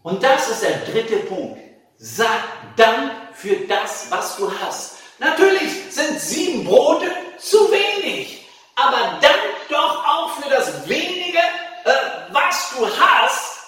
[0.02, 1.61] Und das ist der dritte Punkt.
[1.96, 4.98] Sag Dank für das, was du hast.
[5.18, 11.92] Natürlich sind sieben Brote zu wenig, aber dank doch auch für das wenige, äh,
[12.31, 13.59] was du hast.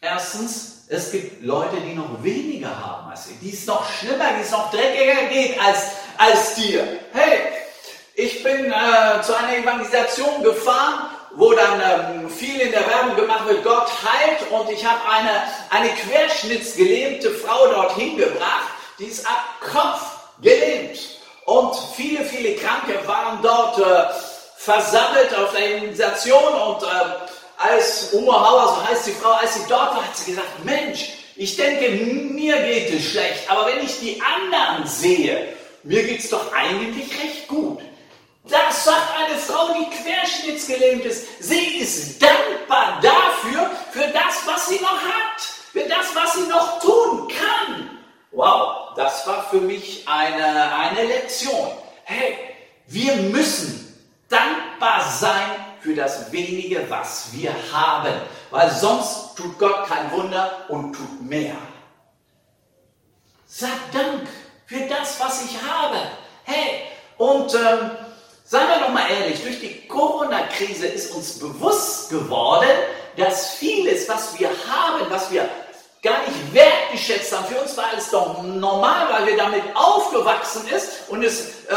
[0.00, 4.42] Erstens, es gibt Leute, die noch weniger haben als ich, die es noch schlimmer, die
[4.42, 6.98] es noch dreckiger geht als, als dir.
[7.12, 7.57] Hey,
[8.18, 13.46] ich bin äh, zu einer Evangelisation gefahren, wo dann ähm, viel in der Werbung gemacht
[13.46, 19.44] wird, Gott heilt und ich habe eine, eine querschnittsgelähmte Frau dorthin gebracht, die ist ab
[19.60, 20.00] Kopf
[20.42, 20.98] gelähmt.
[21.44, 24.12] Und viele, viele Kranke waren dort äh,
[24.56, 29.62] versammelt auf der Evangelisation und äh, als Oma Hauer, so heißt die Frau, als sie
[29.68, 34.00] dort war, hat sie gesagt, Mensch, ich denke, mir geht es schlecht, aber wenn ich
[34.00, 35.54] die anderen sehe,
[35.84, 37.78] mir geht es doch eigentlich recht gut.
[38.48, 41.42] Das sagt eine Frau, die querschnittsgelähmt ist.
[41.42, 45.40] Sie ist dankbar dafür, für das, was sie noch hat,
[45.72, 47.90] für das, was sie noch tun kann.
[48.30, 51.72] Wow, das war für mich eine, eine Lektion.
[52.04, 52.38] Hey,
[52.86, 53.84] wir müssen
[54.28, 58.14] dankbar sein für das wenige, was wir haben,
[58.50, 61.56] weil sonst tut Gott kein Wunder und tut mehr.
[63.46, 64.26] Sag Dank
[64.66, 65.98] für das, was ich habe.
[66.44, 66.82] Hey,
[67.18, 67.90] und ähm,
[68.48, 72.70] seien wir doch mal ehrlich, durch die Corona-Krise ist uns bewusst geworden,
[73.16, 75.46] dass vieles, was wir haben, was wir
[76.02, 81.08] gar nicht wertgeschätzt haben, für uns war es doch normal, weil wir damit aufgewachsen ist
[81.08, 81.74] und es äh,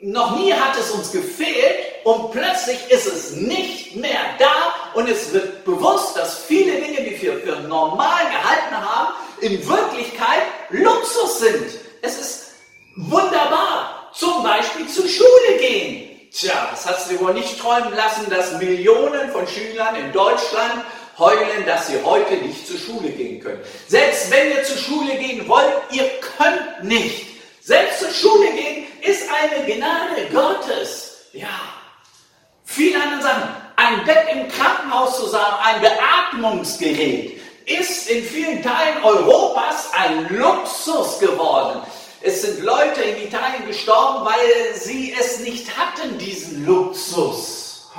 [0.00, 5.32] noch nie hat es uns gefehlt und plötzlich ist es nicht mehr da und es
[5.32, 11.78] wird bewusst, dass viele Dinge, die wir für normal gehalten haben, in Wirklichkeit Luxus sind.
[12.02, 12.44] Es ist
[12.96, 13.93] wunderbar.
[14.14, 16.30] Zum Beispiel zur Schule gehen.
[16.30, 20.84] Tja, das du dir wohl nicht träumen lassen, dass Millionen von Schülern in Deutschland
[21.18, 23.60] heulen, dass sie heute nicht zur Schule gehen können.
[23.88, 27.26] Selbst wenn ihr zur Schule gehen wollt, ihr könnt nicht.
[27.60, 31.18] Selbst zur Schule gehen ist eine Gnade Gottes.
[31.32, 31.60] Ja.
[32.64, 39.02] Viele andere sagen, ein Bett im Krankenhaus zu sagen, ein Beatmungsgerät, ist in vielen Teilen
[39.02, 41.80] Europas ein Luxus geworden.
[42.26, 47.90] Es sind Leute in Italien gestorben, weil sie es nicht hatten, diesen Luxus.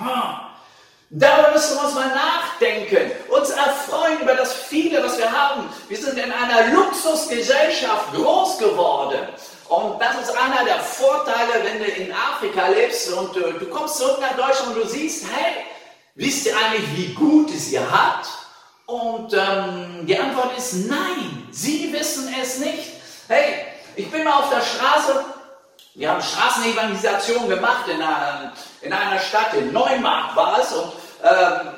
[1.11, 5.69] Darüber müssen wir uns mal nachdenken, uns erfreuen über das viele, was wir haben.
[5.89, 9.27] Wir sind in einer Luxusgesellschaft groß geworden.
[9.69, 14.17] Und das ist einer der Vorteile, wenn du in Afrika lebst und du kommst zurück
[14.21, 15.65] nach Deutschland und du siehst, hey,
[16.15, 18.27] wisst ihr eigentlich, wie gut es ihr habt?
[18.87, 22.93] Und ähm, die Antwort ist nein, sie wissen es nicht.
[23.27, 23.64] Hey,
[23.95, 25.23] ich bin mal auf der Straße,
[25.95, 30.91] wir haben Straßenevangelisation gemacht in einer, in einer Stadt, in Neumarkt war es, und
[31.23, 31.73] ähm,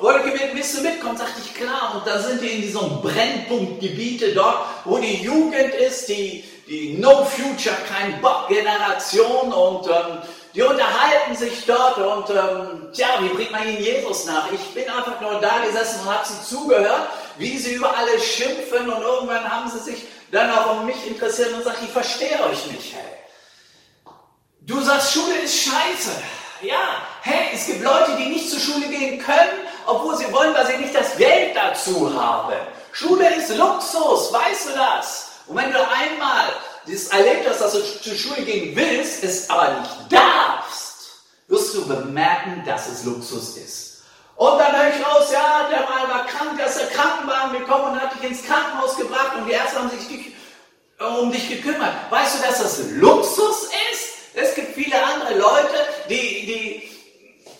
[0.00, 1.16] wollte gebeten, willst du mitkommen?
[1.16, 1.94] Sagte ich, klar.
[1.94, 7.24] Und da sind wir in diesem Brennpunktgebiete dort, wo die Jugend ist, die, die No
[7.24, 10.18] Future, kein Bock Generation und ähm,
[10.54, 14.52] die unterhalten sich dort und ähm, tja, wie bringt man ihnen Jesus nach?
[14.52, 17.08] Ich bin einfach nur da gesessen und habe sie zugehört,
[17.38, 21.52] wie sie über alles schimpfen und irgendwann haben sie sich dann auch um mich interessiert
[21.52, 23.18] und sagt, ich verstehe euch nicht, hey.
[24.62, 26.10] Du sagst, Schule ist scheiße.
[26.62, 30.66] Ja, hey, es gibt Leute, die nicht zur Schule gehen können, obwohl sie wollen, weil
[30.66, 32.54] sie nicht das Geld dazu haben.
[32.92, 35.30] Schule ist Luxus, weißt du das?
[35.48, 36.48] Und wenn du einmal
[36.86, 41.86] dieses erlebt hast, dass du zur Schule gehen willst, es aber nicht darfst, wirst du
[41.86, 43.91] bemerken, dass es Luxus ist.
[44.36, 47.92] Und dann höre ich raus, ja, der Mann war krank, da ist der Krankenwagen gekommen
[47.92, 50.32] und hat dich ins Krankenhaus gebracht und die Ärzte haben sich
[50.98, 51.92] um dich gekümmert.
[52.10, 54.08] Weißt du, dass das Luxus ist?
[54.34, 55.74] Es gibt viele andere Leute,
[56.08, 56.90] die,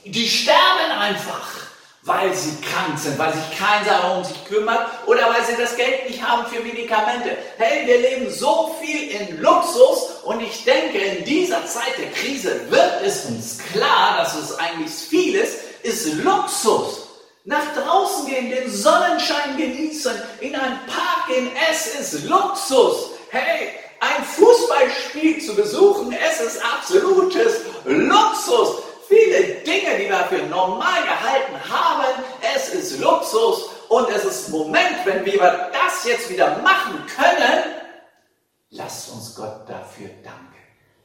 [0.04, 1.62] die, die sterben einfach
[2.04, 5.76] weil sie krank sind, weil sich kein Sauer um sich kümmert oder weil sie das
[5.76, 7.36] Geld nicht haben für Medikamente.
[7.58, 12.60] Hey, wir leben so viel in Luxus und ich denke, in dieser Zeit der Krise
[12.70, 15.71] wird es uns klar, dass es eigentlich vieles ist
[16.22, 17.08] Luxus.
[17.44, 23.10] Nach draußen gehen, den Sonnenschein genießen, in einen Park gehen, es ist Luxus.
[23.30, 31.02] Hey, ein Fußballspiel zu besuchen, es ist absolutes Luxus viele Dinge, die wir für normal
[31.02, 32.24] gehalten haben.
[32.54, 37.64] Es ist Luxus und es ist Moment, wenn wir das jetzt wieder machen können.
[38.70, 40.51] Lasst uns Gott dafür danken.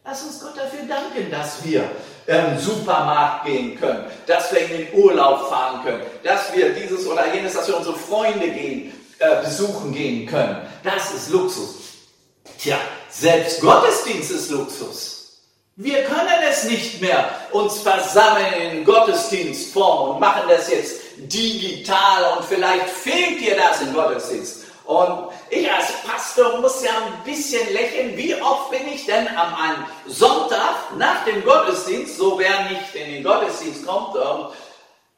[0.09, 1.83] Lass uns Gott dafür danken, dass wir
[2.27, 7.33] im Supermarkt gehen können, dass wir in den Urlaub fahren können, dass wir dieses oder
[7.33, 10.65] jenes, dass wir unsere Freunde gehen, äh, besuchen gehen können.
[10.81, 11.75] Das ist Luxus.
[12.57, 12.77] Tja,
[13.09, 15.41] selbst Gottesdienst ist Luxus.
[15.75, 22.45] Wir können es nicht mehr uns versammeln in Gottesdienstform und machen das jetzt digital und
[22.45, 24.67] vielleicht fehlt dir das im Gottesdienst.
[24.85, 28.17] Und ich als Pastor muss ja ein bisschen lächeln.
[28.17, 33.13] Wie oft bin ich denn am einem Sonntag nach dem Gottesdienst, so wer nicht in
[33.13, 34.47] den Gottesdienst kommt, ähm,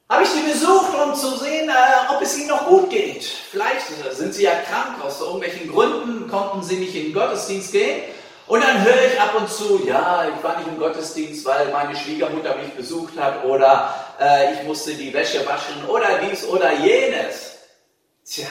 [0.08, 3.24] habe ich sie besucht, um zu sehen, äh, ob es ihnen noch gut geht.
[3.24, 8.02] Vielleicht sind sie ja krank, aus irgendwelchen Gründen konnten sie nicht in den Gottesdienst gehen.
[8.48, 11.94] Und dann höre ich ab und zu, ja, ich war nicht im Gottesdienst, weil meine
[11.94, 17.58] Schwiegermutter mich besucht hat oder äh, ich musste die Wäsche waschen oder dies oder jenes.
[18.24, 18.48] Tja,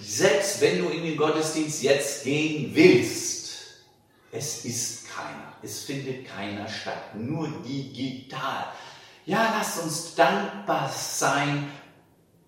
[0.00, 3.38] selbst wenn du in den Gottesdienst jetzt gehen willst,
[4.30, 8.66] es ist keiner, es findet keiner statt, nur digital.
[9.26, 11.70] Ja, lass uns dankbar sein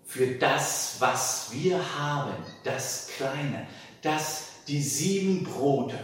[0.06, 2.34] für das, was wir haben,
[2.64, 3.66] das Kleine,
[4.02, 5.98] das die sieben Brote.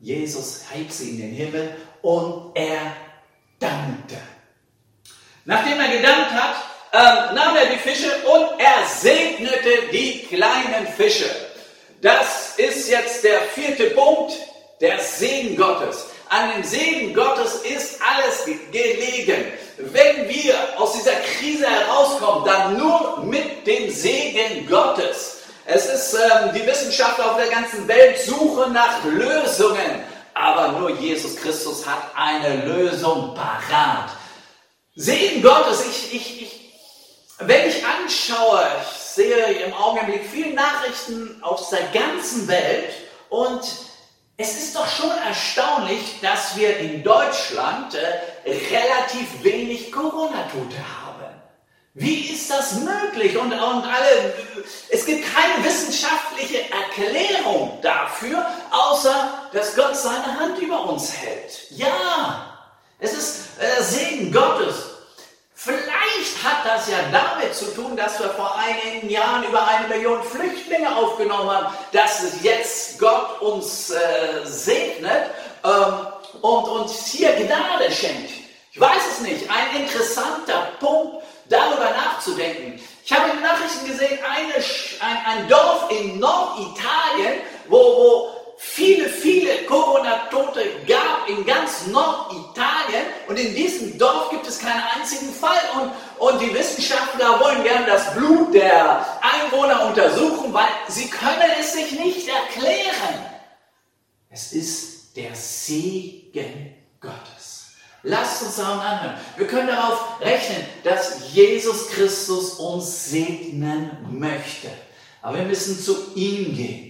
[0.00, 2.92] Jesus hebt sie in den Himmel und er
[3.58, 4.16] dankte.
[5.44, 6.56] Nachdem er gedankt hat,
[6.92, 11.28] ähm, nahm er die Fische und er segnete die kleinen Fische.
[12.00, 14.32] Das ist jetzt der vierte Punkt,
[14.80, 16.06] der Segen Gottes.
[16.28, 19.52] An dem Segen Gottes ist alles gelegen.
[19.78, 25.38] Wenn wir aus dieser Krise herauskommen, dann nur mit dem Segen Gottes.
[25.64, 30.02] Es ist ähm, die Wissenschaftler auf der ganzen Welt suchen nach Lösungen,
[30.34, 34.10] aber nur Jesus Christus hat eine Lösung parat.
[34.94, 36.67] Segen Gottes, ich, ich, ich
[37.38, 42.92] wenn ich anschaue, ich sehe im Augenblick viele Nachrichten aus der ganzen Welt
[43.28, 43.62] und
[44.36, 51.08] es ist doch schon erstaunlich, dass wir in Deutschland äh, relativ wenig Corona-Tote haben.
[51.94, 53.36] Wie ist das möglich?
[53.36, 54.34] Und, und alle,
[54.88, 61.70] es gibt keine wissenschaftliche Erklärung dafür, außer dass Gott seine Hand über uns hält.
[61.70, 62.56] Ja,
[63.00, 64.87] es ist äh, Segen Gottes.
[65.60, 70.22] Vielleicht hat das ja damit zu tun, dass wir vor einigen Jahren über eine Million
[70.22, 73.98] Flüchtlinge aufgenommen haben, dass jetzt Gott uns äh,
[74.44, 75.32] segnet
[75.64, 78.30] ähm, und uns hier Gnade schenkt.
[78.70, 79.50] Ich weiß es nicht.
[79.50, 82.80] Ein interessanter Punkt, darüber nachzudenken.
[83.04, 89.08] Ich habe in den Nachrichten gesehen, eine, ein, ein Dorf in Norditalien, wo, wo viele,
[89.08, 95.60] viele Corona-Tote gab in ganz Norditalien und in diesem Dorf gibt es keinen einzigen Fall
[95.74, 101.72] und, und die Wissenschaftler wollen gern das Blut der Einwohner untersuchen, weil sie können es
[101.72, 103.24] sich nicht erklären.
[104.28, 107.68] Es ist der Segen Gottes.
[108.02, 109.20] Lasst uns daran anhören.
[109.36, 114.68] Wir können darauf rechnen, dass Jesus Christus uns segnen möchte.
[115.22, 116.87] Aber wir müssen zu ihm gehen.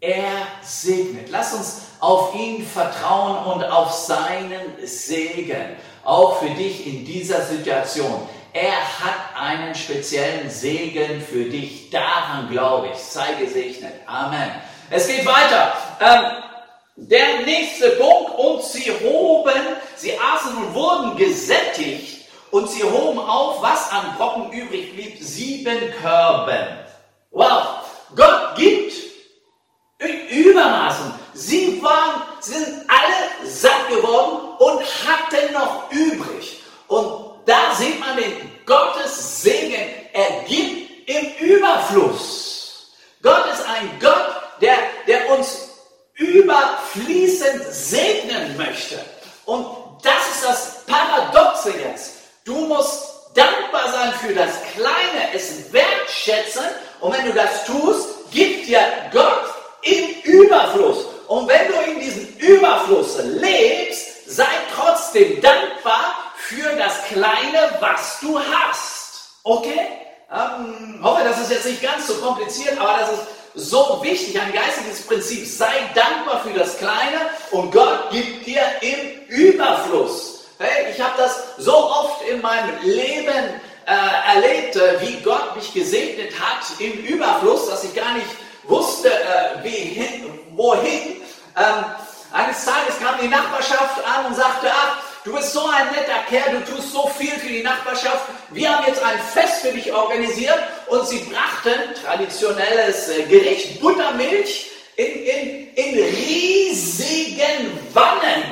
[0.00, 1.28] Er segnet.
[1.30, 5.76] Lass uns auf ihn vertrauen und auf seinen Segen.
[6.04, 8.26] Auch für dich in dieser Situation.
[8.54, 11.90] Er hat einen speziellen Segen für dich.
[11.90, 12.98] Daran glaube ich.
[12.98, 13.92] Sei gesegnet.
[14.06, 14.50] Amen.
[14.88, 15.74] Es geht weiter.
[16.00, 16.42] Ähm,
[16.96, 18.38] der nächste Punkt.
[18.38, 19.60] Und sie hoben,
[19.96, 22.24] sie aßen und wurden gesättigt.
[22.50, 25.18] Und sie hoben auf, was an Brocken übrig blieb.
[25.20, 26.68] Sieben Körben.
[27.30, 27.66] Wow.
[28.16, 29.09] Gott gibt
[30.00, 31.12] Übermaßen.
[31.34, 36.62] Sie waren, sind alle satt geworden und hatten noch übrig.
[36.88, 38.32] Und da sieht man den
[38.64, 39.90] Gottes Segen.
[40.12, 42.90] Er gibt im Überfluss.
[43.22, 45.68] Gott ist ein Gott, der, der uns
[46.14, 48.98] überfließend segnen möchte.
[49.44, 49.66] Und
[50.02, 52.12] das ist das Paradoxe jetzt.
[52.44, 56.64] Du musst dankbar sein für das Kleine, es wertschätzen.
[57.00, 58.80] Und wenn du das tust, gibt dir
[59.12, 59.49] Gott
[59.82, 61.06] im Überfluss.
[61.28, 68.38] Und wenn du in diesem Überfluss lebst, sei trotzdem dankbar für das Kleine, was du
[68.38, 69.30] hast.
[69.44, 69.80] Okay?
[70.32, 74.52] Ähm, hoffe, das ist jetzt nicht ganz so kompliziert, aber das ist so wichtig, ein
[74.52, 75.46] geistiges Prinzip.
[75.46, 80.44] Sei dankbar für das Kleine und Gott gibt dir im Überfluss.
[80.58, 85.72] Hey, ich habe das so oft in meinem Leben äh, erlebt, äh, wie Gott mich
[85.72, 88.26] gesegnet hat im Überfluss, dass ich gar nicht
[88.70, 91.16] wusste, äh, wie, wohin.
[91.56, 91.84] Ähm,
[92.32, 96.60] eines Tages kam die Nachbarschaft an und sagte, ach, du bist so ein netter Kerl,
[96.60, 98.26] du tust so viel für die Nachbarschaft.
[98.50, 104.70] Wir haben jetzt ein Fest für dich organisiert und sie brachten traditionelles äh, Gericht Buttermilch
[104.96, 108.44] in, in, in riesigen Wannen.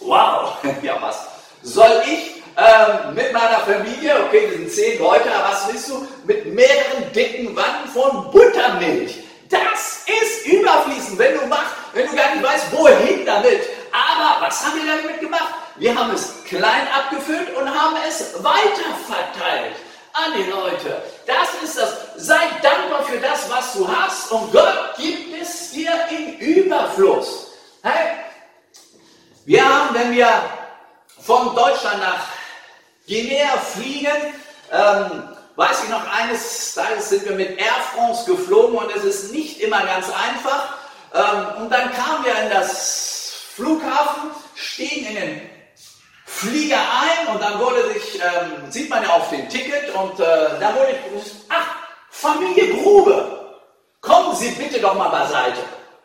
[0.00, 1.26] Wow, ja was
[1.62, 6.06] soll ich ähm, mit meiner Familie, okay, wir sind zehn Leute, aber was willst du,
[6.24, 9.21] mit mehreren dicken Wannen von Buttermilch?
[9.52, 13.60] Das ist überfließend, wenn du machst, wenn du gar nicht weißt, wohin damit.
[13.92, 15.54] Aber was haben wir damit gemacht?
[15.76, 19.76] Wir haben es klein abgefüllt und haben es weiter verteilt.
[20.14, 21.02] an die Leute.
[21.26, 21.96] Das ist das.
[22.16, 27.52] Sei dankbar für das, was du hast und Gott gibt es dir in Überfluss.
[27.82, 28.16] Hey,
[29.44, 30.28] wir haben, wenn wir
[31.20, 32.26] von Deutschland nach
[33.06, 34.34] Guinea fliegen,
[34.70, 39.32] ähm, weiß ich noch, eines Tages sind wir mit Air France geflogen und es ist
[39.32, 40.74] nicht immer ganz einfach.
[41.14, 45.50] Ähm, und dann kamen wir in das Flughafen, stiegen in den
[46.24, 50.58] Flieger ein und dann wurde sich, ähm, sieht man ja auf dem Ticket und äh,
[50.58, 51.76] da wurde ich gewusst, ach,
[52.08, 53.58] Familie Grube,
[54.00, 55.60] kommen Sie bitte doch mal beiseite.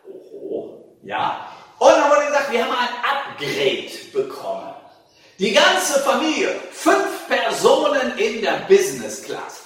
[0.05, 1.47] Oh, ja.
[1.79, 4.76] Und dann wurde gesagt, wir haben ein Upgrade bekommen.
[5.39, 9.61] Die ganze Familie, fünf Personen in der Business Class.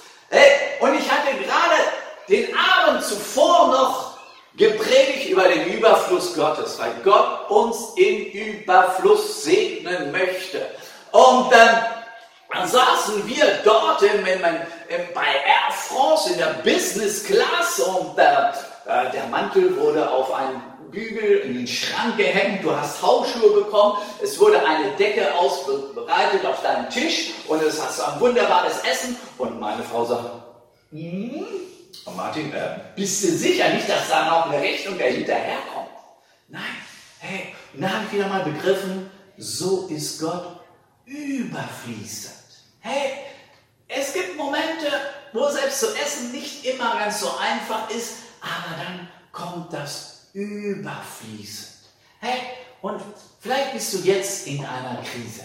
[0.80, 1.80] Und ich hatte gerade
[2.28, 4.18] den Abend zuvor noch
[4.56, 10.66] gepredigt über den Überfluss Gottes, weil Gott uns in Überfluss segnen möchte.
[11.10, 11.68] Und ähm,
[12.52, 18.18] dann saßen wir dort im, im, im, bei Air France in der Business Class und
[18.18, 23.64] äh, äh der Mantel wurde auf einen Bügel in den Schrank gehängt, du hast Hausschuhe
[23.64, 29.16] bekommen, es wurde eine Decke ausbereitet auf deinem Tisch und es hast ein wunderbares Essen
[29.38, 30.30] und meine Frau sagt,
[30.90, 31.46] hm,
[32.14, 35.88] Martin, äh, bist du sicher nicht, dass da noch eine Rechnung dahinterherkommt?
[36.48, 36.62] Nein,
[37.18, 40.60] hey, und da habe ich wieder mal begriffen, so ist Gott
[41.06, 42.34] überfließend.
[42.80, 43.12] Hey,
[43.88, 44.86] es gibt Momente,
[45.32, 51.88] wo selbst zu essen nicht immer ganz so einfach ist, aber dann kommt das überfließend.
[52.20, 52.40] Hey,
[52.80, 53.00] und
[53.40, 55.42] vielleicht bist du jetzt in einer Krise.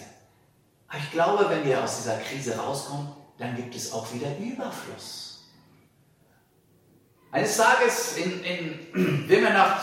[0.88, 5.44] Aber ich glaube, wenn wir aus dieser Krise rauskommen, dann gibt es auch wieder Überfluss.
[7.30, 9.82] Eines Tages, in, in, wenn wir nach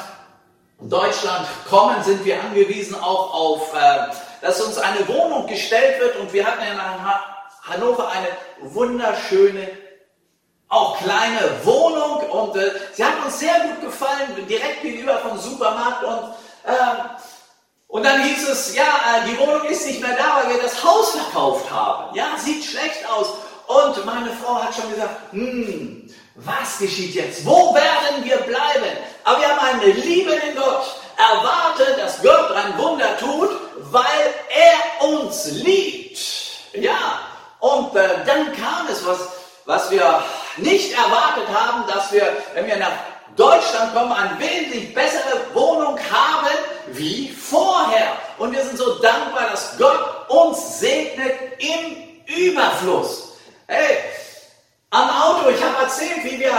[0.80, 4.08] Deutschland kommen, sind wir angewiesen auch auf, äh,
[4.42, 6.80] dass uns eine Wohnung gestellt wird und wir hatten in
[7.64, 8.28] Hannover eine
[8.62, 9.85] wunderschöne
[10.70, 16.04] auch kleine Wohnung und äh, sie hat uns sehr gut gefallen, direkt gegenüber vom Supermarkt
[16.04, 16.34] und,
[16.66, 16.74] äh,
[17.88, 20.84] und dann hieß es, ja, äh, die Wohnung ist nicht mehr da, weil wir das
[20.84, 22.16] Haus verkauft haben.
[22.16, 23.28] Ja, sieht schlecht aus.
[23.68, 27.46] Und meine Frau hat schon gesagt, hm, was geschieht jetzt?
[27.46, 28.98] Wo werden wir bleiben?
[29.24, 30.96] Aber wir haben eine Liebe in Gott.
[31.18, 33.50] Erwarte, dass Gott ein Wunder tut,
[33.92, 36.20] weil er uns liebt.
[36.74, 37.20] Ja,
[37.60, 39.20] und äh, dann kam es, was,
[39.66, 40.22] was wir
[40.58, 42.94] nicht erwartet haben, dass wir, wenn wir nach
[43.36, 46.48] Deutschland kommen, eine wesentlich bessere Wohnung haben
[46.88, 48.14] wie vorher.
[48.38, 53.34] Und wir sind so dankbar, dass Gott uns segnet im Überfluss.
[53.68, 53.98] Hey,
[54.92, 56.54] am Auto, ich habe erzählt, wie wir,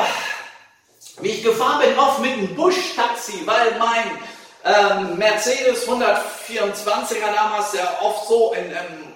[1.21, 4.19] wie ich gefahren bin, oft mit einem Busch-Taxi, weil mein
[4.65, 9.15] ähm, Mercedes 124er damals ja oft so in, ähm,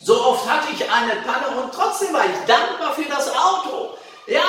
[0.00, 3.96] so oft hatte ich eine Panne und trotzdem war ich dankbar für das Auto.
[4.26, 4.42] Ja,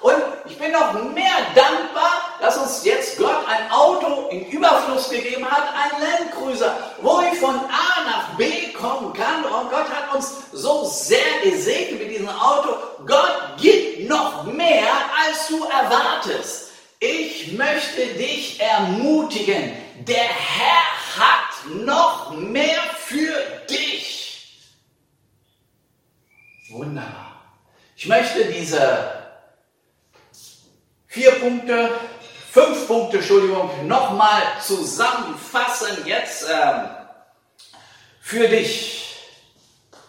[0.00, 0.16] und
[0.46, 5.68] ich bin noch mehr dankbar, dass uns jetzt Gott ein Auto in Überfluss gegeben hat,
[5.74, 9.44] ein Landcruiser, wo ich von A nach B kommen kann.
[9.44, 12.74] Und Gott hat uns so sehr gesegnet mit diesem Auto.
[13.06, 14.90] Gott gibt noch mehr,
[15.26, 16.70] als du erwartest.
[16.98, 19.72] Ich möchte dich ermutigen.
[20.06, 23.34] Der Herr hat noch mehr für
[23.68, 24.70] dich.
[26.70, 27.30] Wunderbar.
[27.96, 29.19] Ich möchte diese
[31.10, 31.90] vier Punkte,
[32.52, 36.88] fünf Punkte, Entschuldigung, nochmal zusammenfassen jetzt ähm,
[38.20, 39.16] für dich.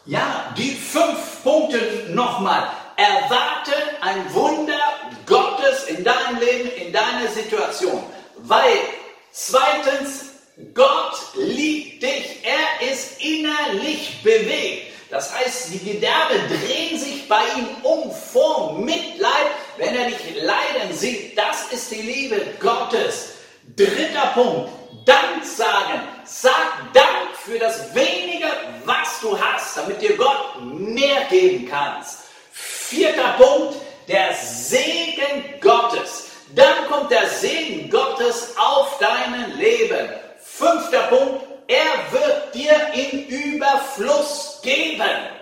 [0.06, 2.70] Ja, die fünf Punkte nochmal.
[2.98, 4.80] Erwarte ein Wunder
[5.26, 8.04] Gottes in deinem Leben, in deiner Situation.
[8.38, 8.78] Weil
[9.32, 10.26] zweitens,
[10.76, 12.44] Gott liebt dich.
[12.44, 14.92] Er ist innerlich bewegt.
[15.12, 19.52] Das heißt, die Gedärme drehen sich bei ihm um vor Mitleid,
[19.82, 21.36] wenn er dich leiden sieht.
[21.36, 23.34] Das ist die Liebe Gottes.
[23.76, 24.70] Dritter Punkt,
[25.06, 26.02] Dank sagen.
[26.24, 28.46] Sag Dank für das wenige,
[28.86, 32.20] was du hast, damit dir Gott mehr geben kannst.
[32.52, 33.78] Vierter Punkt,
[34.08, 36.28] der Segen Gottes.
[36.54, 40.10] Dann kommt der Segen Gottes auf dein Leben.
[40.44, 45.41] Fünfter Punkt, er wird dir in Überfluss geben.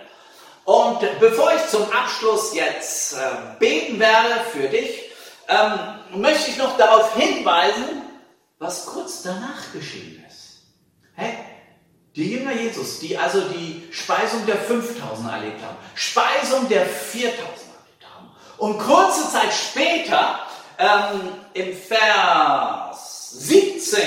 [0.70, 3.16] Und bevor ich zum Abschluss jetzt äh,
[3.58, 5.00] beten werde für dich,
[5.48, 8.02] ähm, möchte ich noch darauf hinweisen,
[8.60, 10.62] was kurz danach geschehen ist.
[11.16, 11.38] Hä?
[12.14, 18.06] Die Jünger Jesus, die also die Speisung der 5000 erlebt haben, Speisung der 4000 erlebt
[18.14, 18.30] haben.
[18.58, 20.38] Und kurze Zeit später,
[20.78, 24.02] ähm, im Vers 17,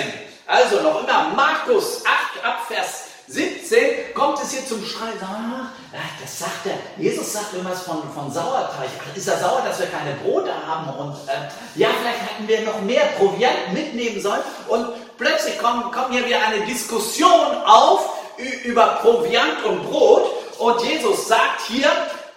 [0.47, 5.15] also noch immer Markus 8 ab Vers 17 kommt es hier zum Streit?
[5.21, 6.77] Ach, das sagt er.
[7.03, 8.89] Jesus sagt irgendwas von, von Sauerteig.
[9.15, 10.93] Ist er sauer, dass wir keine Brote haben?
[10.99, 14.41] Und äh, ja, vielleicht hätten wir noch mehr Proviant mitnehmen sollen.
[14.67, 14.85] Und
[15.17, 18.17] plötzlich kommt, kommt hier wieder eine Diskussion auf
[18.65, 20.29] über Proviant und Brot.
[20.59, 21.89] Und Jesus sagt hier,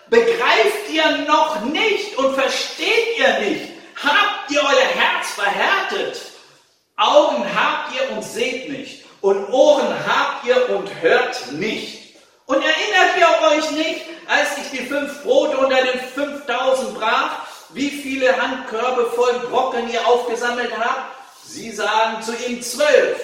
[0.08, 3.72] begreift ihr noch nicht und versteht ihr nicht?
[4.02, 6.20] Habt ihr euer Herz verhärtet?
[6.96, 12.14] Augen habt ihr und seht nicht und Ohren habt ihr und hört nicht.
[12.46, 17.30] Und erinnert ihr euch nicht, als ich die fünf Brote unter den 5000 brach,
[17.70, 21.16] wie viele Handkörbe voll Brocken ihr aufgesammelt habt?
[21.44, 23.20] Sie sagen zu ihm zwölf.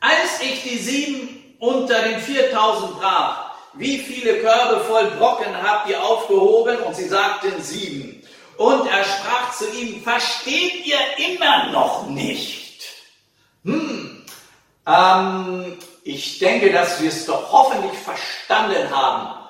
[0.00, 6.02] Als ich die sieben unter den 4000 brach, wie viele Körbe voll Brocken habt ihr
[6.02, 6.78] aufgehoben?
[6.80, 8.22] Und sie sagten sieben.
[8.56, 10.98] Und er sprach zu ihm, versteht ihr
[11.32, 12.86] immer noch nicht?
[13.64, 14.07] Hm,
[14.88, 19.44] ähm, ich denke, dass wir es doch hoffentlich verstanden haben.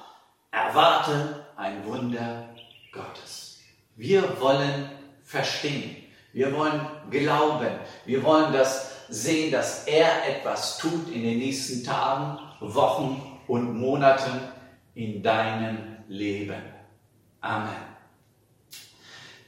[0.50, 2.48] Erwarte ein Wunder
[2.92, 3.60] Gottes.
[3.94, 4.90] Wir wollen
[5.22, 5.96] verstehen.
[6.32, 6.80] Wir wollen
[7.10, 7.70] glauben.
[8.04, 14.40] Wir wollen das sehen, dass er etwas tut in den nächsten Tagen, Wochen und Monaten
[14.94, 16.62] in deinem Leben.
[17.40, 17.88] Amen.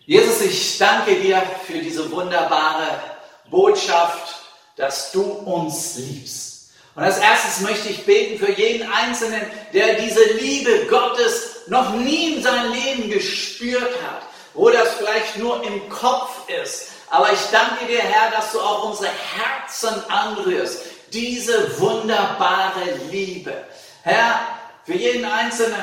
[0.06, 3.00] Jesus, ich danke dir für diese wunderbare
[3.50, 4.39] Botschaft
[4.80, 6.70] dass du uns liebst.
[6.94, 12.34] Und als erstes möchte ich beten für jeden Einzelnen, der diese Liebe Gottes noch nie
[12.34, 14.22] in seinem Leben gespürt hat,
[14.54, 16.88] wo das vielleicht nur im Kopf ist.
[17.10, 20.82] Aber ich danke dir, Herr, dass du auch unsere Herzen anrührst.
[21.12, 23.52] Diese wunderbare Liebe.
[24.02, 24.40] Herr,
[24.84, 25.82] für jeden Einzelnen,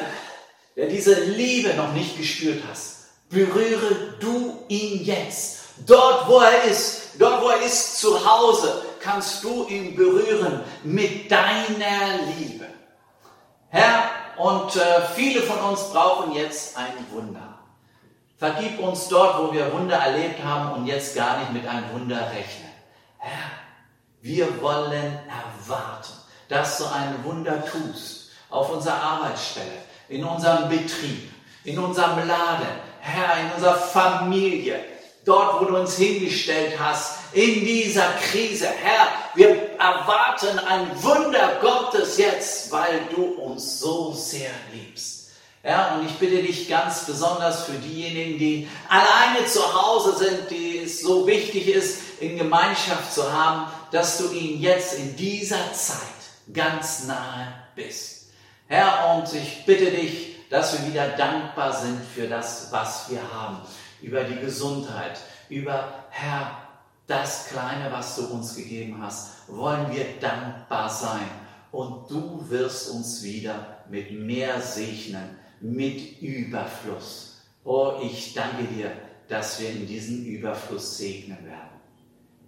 [0.75, 2.77] der diese Liebe noch nicht gespürt hat,
[3.29, 5.59] berühre du ihn jetzt.
[5.85, 11.31] Dort, wo er ist, dort, wo er ist, zu Hause, kannst du ihn berühren mit
[11.31, 12.65] deiner Liebe.
[13.69, 14.03] Herr,
[14.37, 17.57] und äh, viele von uns brauchen jetzt ein Wunder.
[18.37, 22.17] Vergib uns dort, wo wir Wunder erlebt haben und jetzt gar nicht mit einem Wunder
[22.17, 22.69] rechnen.
[23.17, 23.51] Herr,
[24.21, 26.13] wir wollen erwarten,
[26.49, 29.71] dass du ein Wunder tust auf unserer Arbeitsstelle,
[30.09, 31.31] in unserem Betrieb,
[31.63, 32.67] in unserem Laden,
[32.99, 34.83] Herr, in unserer Familie,
[35.25, 38.67] dort, wo du uns hingestellt hast, in dieser Krise.
[38.67, 45.17] Herr, wir erwarten ein Wunder Gottes jetzt, weil du uns so sehr liebst.
[45.63, 50.79] Ja, und ich bitte dich ganz besonders für diejenigen, die alleine zu Hause sind, die
[50.79, 55.97] es so wichtig ist, in Gemeinschaft zu haben, dass du ihnen jetzt in dieser Zeit
[56.53, 58.27] ganz nahe bist.
[58.67, 63.59] Herr, und ich bitte dich, dass wir wieder dankbar sind für das, was wir haben
[64.01, 65.19] über die Gesundheit,
[65.49, 66.66] über Herr,
[67.07, 71.27] das Kleine, was du uns gegeben hast, wollen wir dankbar sein.
[71.71, 77.41] Und du wirst uns wieder mit mehr segnen, mit Überfluss.
[77.63, 78.91] Oh, ich danke dir,
[79.27, 81.79] dass wir in diesem Überfluss segnen werden.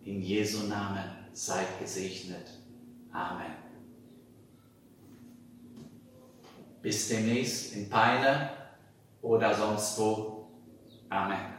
[0.04, 1.04] In Jesu Namen
[1.34, 2.48] seid gesegnet.
[3.12, 3.54] Amen.
[6.82, 8.50] Bis demnächst in Peine
[9.22, 10.48] oder sonst wo.
[11.10, 11.59] Amen.